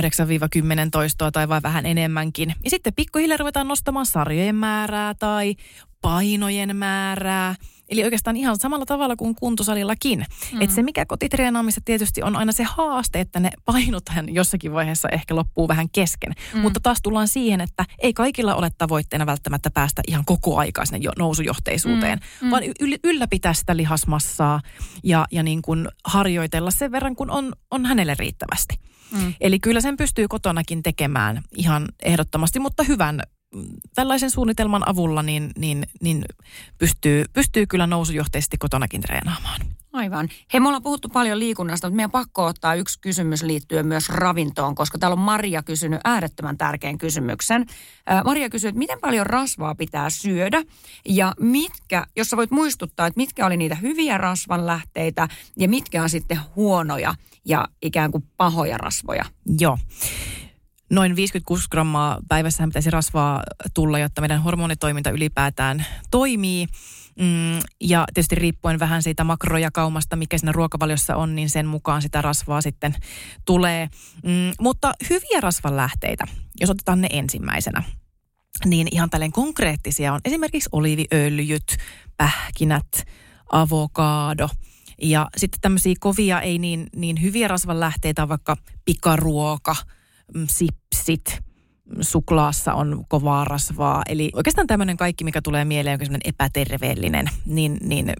toistoa 0.91 1.31
tai 1.31 1.49
vai 1.49 1.61
vähän 1.61 1.85
enemmänkin. 1.85 2.55
Ja 2.63 2.69
sitten 2.69 2.93
pikkuhiljaa 2.93 3.37
ruvetaan 3.37 3.67
nostamaan 3.67 4.05
sarjojen 4.05 4.55
määrää 4.55 5.13
tai 5.13 5.55
painojen 6.01 6.75
määrää. 6.75 7.55
Eli 7.89 8.03
oikeastaan 8.03 8.37
ihan 8.37 8.59
samalla 8.59 8.85
tavalla 8.85 9.15
kuin 9.15 9.35
kuntosalillakin. 9.35 10.25
Mm. 10.53 10.61
Että 10.61 10.75
se 10.75 10.83
mikä 10.83 11.05
kotitreenaamissa 11.05 11.81
tietysti 11.85 12.23
on 12.23 12.35
aina 12.35 12.51
se 12.51 12.63
haaste, 12.63 13.19
että 13.19 13.39
ne 13.39 13.49
painothan 13.65 14.33
jossakin 14.35 14.73
vaiheessa 14.73 15.09
ehkä 15.09 15.35
loppuu 15.35 15.67
vähän 15.67 15.89
kesken. 15.89 16.33
Mm. 16.53 16.59
Mutta 16.59 16.79
taas 16.79 16.99
tullaan 17.03 17.27
siihen, 17.27 17.61
että 17.61 17.85
ei 17.99 18.13
kaikilla 18.13 18.55
ole 18.55 18.69
tavoitteena 18.77 19.25
välttämättä 19.25 19.69
päästä 19.71 20.01
ihan 20.07 20.25
koko 20.25 20.57
aikaisen 20.57 21.01
nousujohteisuuteen, 21.17 22.19
mm. 22.41 22.47
Mm. 22.47 22.51
vaan 22.51 22.63
yl- 22.63 22.99
ylläpitää 23.03 23.53
sitä 23.53 23.77
lihasmassaa 23.77 24.61
ja, 25.03 25.25
ja 25.31 25.43
niin 25.43 25.61
kuin 25.61 25.87
harjoitella 26.05 26.71
sen 26.71 26.91
verran, 26.91 27.15
kun 27.15 27.31
on, 27.31 27.53
on 27.71 27.85
hänelle 27.85 28.15
riittävästi. 28.19 28.79
Mm. 29.11 29.33
Eli 29.41 29.59
kyllä 29.59 29.81
sen 29.81 29.97
pystyy 29.97 30.27
kotonakin 30.27 30.83
tekemään 30.83 31.41
ihan 31.55 31.87
ehdottomasti, 32.03 32.59
mutta 32.59 32.83
hyvän 32.83 33.21
tällaisen 33.95 34.31
suunnitelman 34.31 34.89
avulla 34.89 35.23
niin, 35.23 35.51
niin, 35.57 35.87
niin 36.01 36.25
pystyy, 36.77 37.25
pystyy 37.33 37.65
kyllä 37.65 37.87
nousujohteisesti 37.87 38.57
kotonakin 38.57 39.01
treenaamaan. 39.01 39.61
Aivan. 39.93 40.29
Hei, 40.53 40.59
me 40.59 40.67
ollaan 40.67 40.83
puhuttu 40.83 41.09
paljon 41.09 41.39
liikunnasta, 41.39 41.87
mutta 41.87 41.95
meidän 41.95 42.11
pakko 42.11 42.45
ottaa 42.45 42.75
yksi 42.75 42.99
kysymys 42.99 43.43
liittyen 43.43 43.87
myös 43.87 44.09
ravintoon, 44.09 44.75
koska 44.75 44.97
täällä 44.97 45.13
on 45.13 45.19
Maria 45.19 45.63
kysynyt 45.63 46.01
äärettömän 46.03 46.57
tärkeän 46.57 46.97
kysymyksen. 46.97 47.65
Maria 48.25 48.49
kysyy, 48.49 48.67
että 48.67 48.79
miten 48.79 48.99
paljon 48.99 49.25
rasvaa 49.25 49.75
pitää 49.75 50.09
syödä 50.09 50.63
ja 51.05 51.33
mitkä, 51.39 52.05
jos 52.15 52.27
sä 52.27 52.37
voit 52.37 52.51
muistuttaa, 52.51 53.07
että 53.07 53.17
mitkä 53.17 53.45
oli 53.45 53.57
niitä 53.57 53.75
hyviä 53.75 54.17
rasvanlähteitä 54.17 55.27
ja 55.57 55.69
mitkä 55.69 56.03
on 56.03 56.09
sitten 56.09 56.39
huonoja 56.55 57.15
ja 57.45 57.67
ikään 57.81 58.11
kuin 58.11 58.23
pahoja 58.37 58.77
rasvoja? 58.77 59.25
Joo 59.59 59.77
noin 60.89 61.15
56 61.15 61.67
grammaa 61.71 62.19
päivässä 62.27 62.67
pitäisi 62.67 62.89
rasvaa 62.89 63.43
tulla, 63.73 63.99
jotta 63.99 64.21
meidän 64.21 64.43
hormonitoiminta 64.43 65.09
ylipäätään 65.09 65.85
toimii. 66.11 66.67
Mm, 67.19 67.59
ja 67.81 68.05
tietysti 68.13 68.35
riippuen 68.35 68.79
vähän 68.79 69.03
siitä 69.03 69.23
makrojakaumasta, 69.23 70.15
mikä 70.15 70.37
siinä 70.37 70.51
ruokavaliossa 70.51 71.15
on, 71.15 71.35
niin 71.35 71.49
sen 71.49 71.65
mukaan 71.65 72.01
sitä 72.01 72.21
rasvaa 72.21 72.61
sitten 72.61 72.95
tulee. 73.45 73.89
Mm, 74.23 74.51
mutta 74.59 74.93
hyviä 75.09 75.41
rasvanlähteitä, 75.41 76.25
jos 76.59 76.69
otetaan 76.69 77.01
ne 77.01 77.07
ensimmäisenä, 77.11 77.83
niin 78.65 78.87
ihan 78.91 79.09
tälleen 79.09 79.31
konkreettisia 79.31 80.13
on 80.13 80.21
esimerkiksi 80.25 80.69
oliiviöljyt, 80.71 81.77
pähkinät, 82.17 83.03
avokaado. 83.51 84.49
Ja 85.01 85.27
sitten 85.37 85.61
tämmöisiä 85.61 85.95
kovia, 85.99 86.41
ei 86.41 86.57
niin, 86.57 86.87
niin 86.95 87.21
hyviä 87.21 87.47
rasvanlähteitä, 87.47 88.27
vaikka 88.27 88.57
pikaruoka– 88.85 89.75
sipsit, 90.47 91.39
suklaassa 92.01 92.73
on 92.73 93.03
kovaa 93.07 93.45
rasvaa. 93.45 94.01
Eli 94.09 94.29
oikeastaan 94.33 94.67
tämmöinen 94.67 94.97
kaikki, 94.97 95.23
mikä 95.23 95.41
tulee 95.41 95.65
mieleen, 95.65 95.99
joka 96.01 96.17
epäterveellinen, 96.25 97.29
niin, 97.45 97.77
niin 97.81 98.13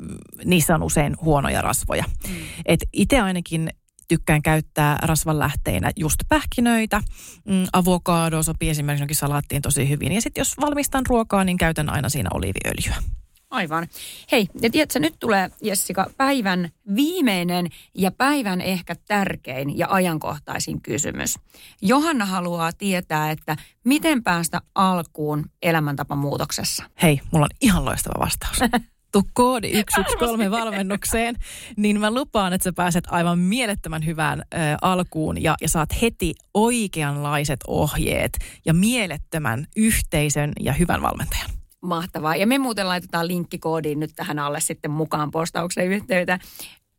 niissä 0.45 0.75
on 0.75 0.83
usein 0.83 1.15
huonoja 1.21 1.61
rasvoja. 1.61 2.03
Mm. 2.27 2.35
Et 2.65 2.79
itse 2.93 3.19
ainakin 3.19 3.69
tykkään 4.07 4.41
käyttää 4.41 4.97
rasvanlähteinä 5.01 5.91
just 5.95 6.19
pähkinöitä. 6.29 7.01
Mm, 7.45 7.65
avokado 7.73 8.43
sopii 8.43 8.69
esimerkiksi 8.69 9.19
salaattiin 9.19 9.61
tosi 9.61 9.89
hyvin. 9.89 10.11
Ja 10.11 10.21
sitten 10.21 10.41
jos 10.41 10.55
valmistan 10.61 11.05
ruokaa, 11.05 11.43
niin 11.43 11.57
käytän 11.57 11.89
aina 11.89 12.09
siinä 12.09 12.29
oliiviöljyä. 12.33 13.03
Aivan. 13.49 13.87
Hei, 14.31 14.47
ja 14.61 14.69
tiedätkö, 14.69 14.99
nyt 14.99 15.15
tulee 15.19 15.49
Jessica 15.61 16.09
päivän 16.17 16.69
viimeinen 16.95 17.67
ja 17.95 18.11
päivän 18.11 18.61
ehkä 18.61 18.95
tärkein 19.07 19.77
ja 19.77 19.87
ajankohtaisin 19.89 20.81
kysymys. 20.81 21.35
Johanna 21.81 22.25
haluaa 22.25 22.71
tietää, 22.73 23.31
että 23.31 23.55
miten 23.83 24.23
päästä 24.23 24.61
alkuun 24.75 25.45
elämäntapamuutoksessa. 25.61 26.83
Hei, 27.01 27.19
mulla 27.31 27.45
on 27.45 27.57
ihan 27.61 27.85
loistava 27.85 28.25
vastaus. 28.25 28.59
tuu 29.11 29.23
koodi 29.33 29.71
113 29.95 30.51
valmennukseen, 30.51 31.35
niin 31.77 31.99
mä 31.99 32.11
lupaan, 32.11 32.53
että 32.53 32.63
sä 32.63 32.73
pääset 32.73 33.03
aivan 33.07 33.39
mielettömän 33.39 34.05
hyvään 34.05 34.39
ö, 34.39 34.57
alkuun 34.81 35.43
ja, 35.43 35.55
ja 35.61 35.69
saat 35.69 36.01
heti 36.01 36.33
oikeanlaiset 36.53 37.59
ohjeet 37.67 38.37
ja 38.65 38.73
mielettömän 38.73 39.65
yhteisön 39.75 40.51
ja 40.59 40.73
hyvän 40.73 41.01
valmentajan. 41.01 41.58
Mahtavaa. 41.81 42.35
Ja 42.35 42.47
me 42.47 42.57
muuten 42.57 42.87
laitetaan 42.87 43.27
linkkikoodiin 43.27 43.99
nyt 43.99 44.11
tähän 44.15 44.39
alle 44.39 44.59
sitten 44.59 44.91
mukaan 44.91 45.31
postauksen 45.31 45.87
yhteyttä. 45.87 46.39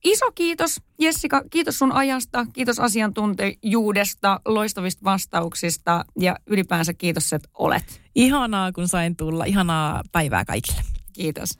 Iso 0.04 0.32
kiitos 0.34 0.80
Jessica, 0.98 1.42
kiitos 1.50 1.78
sun 1.78 1.92
ajasta, 1.92 2.46
kiitos 2.52 2.80
asiantuntijuudesta, 2.80 4.40
loistavista 4.44 5.04
vastauksista 5.04 6.04
ja 6.18 6.36
ylipäänsä 6.46 6.94
kiitos, 6.94 7.32
että 7.32 7.48
olet. 7.54 8.00
Ihanaa, 8.14 8.72
kun 8.72 8.88
sain 8.88 9.16
tulla. 9.16 9.44
Ihanaa 9.44 10.02
päivää 10.12 10.44
kaikille. 10.44 10.82
Kiitos. 11.12 11.58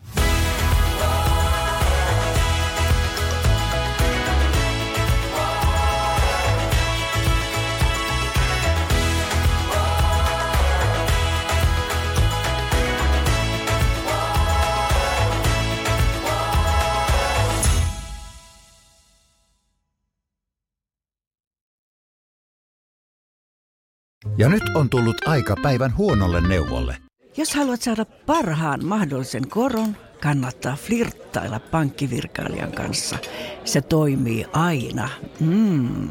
Ja 24.41 24.49
nyt 24.49 24.63
on 24.75 24.91
tullut 24.91 25.29
aika 25.29 25.57
päivän 25.63 25.97
huonolle 25.97 26.41
neuvolle. 26.41 26.97
Jos 27.37 27.55
haluat 27.55 27.83
saada 27.83 28.05
parhaan 28.05 28.87
mahdollisen 28.87 29.49
koron, 29.49 29.97
kannattaa 30.23 30.77
flirttailla 30.77 31.61
pankkivirkailijan 31.61 32.73
kanssa. 32.73 33.19
Se 33.65 33.81
toimii 33.81 34.47
aina. 34.53 35.09
Mm. 35.41 36.09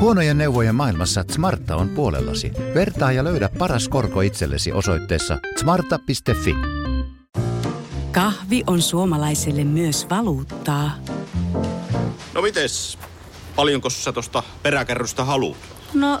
Huonojen 0.00 0.38
neuvojen 0.38 0.74
maailmassa 0.74 1.24
Smarta 1.30 1.76
on 1.76 1.88
puolellasi. 1.88 2.52
Vertaa 2.74 3.12
ja 3.12 3.24
löydä 3.24 3.48
paras 3.58 3.88
korko 3.88 4.20
itsellesi 4.20 4.72
osoitteessa 4.72 5.38
smarta.fi. 5.56 6.54
Kahvi 8.12 8.62
on 8.66 8.82
suomalaiselle 8.82 9.64
myös 9.64 10.06
valuuttaa. 10.10 10.90
No 12.34 12.42
mites? 12.42 12.98
Paljonko 13.56 13.90
sä 13.90 14.12
tosta 14.12 14.42
peräkärrystä 14.62 15.24
haluat? 15.24 15.56
No, 15.94 16.20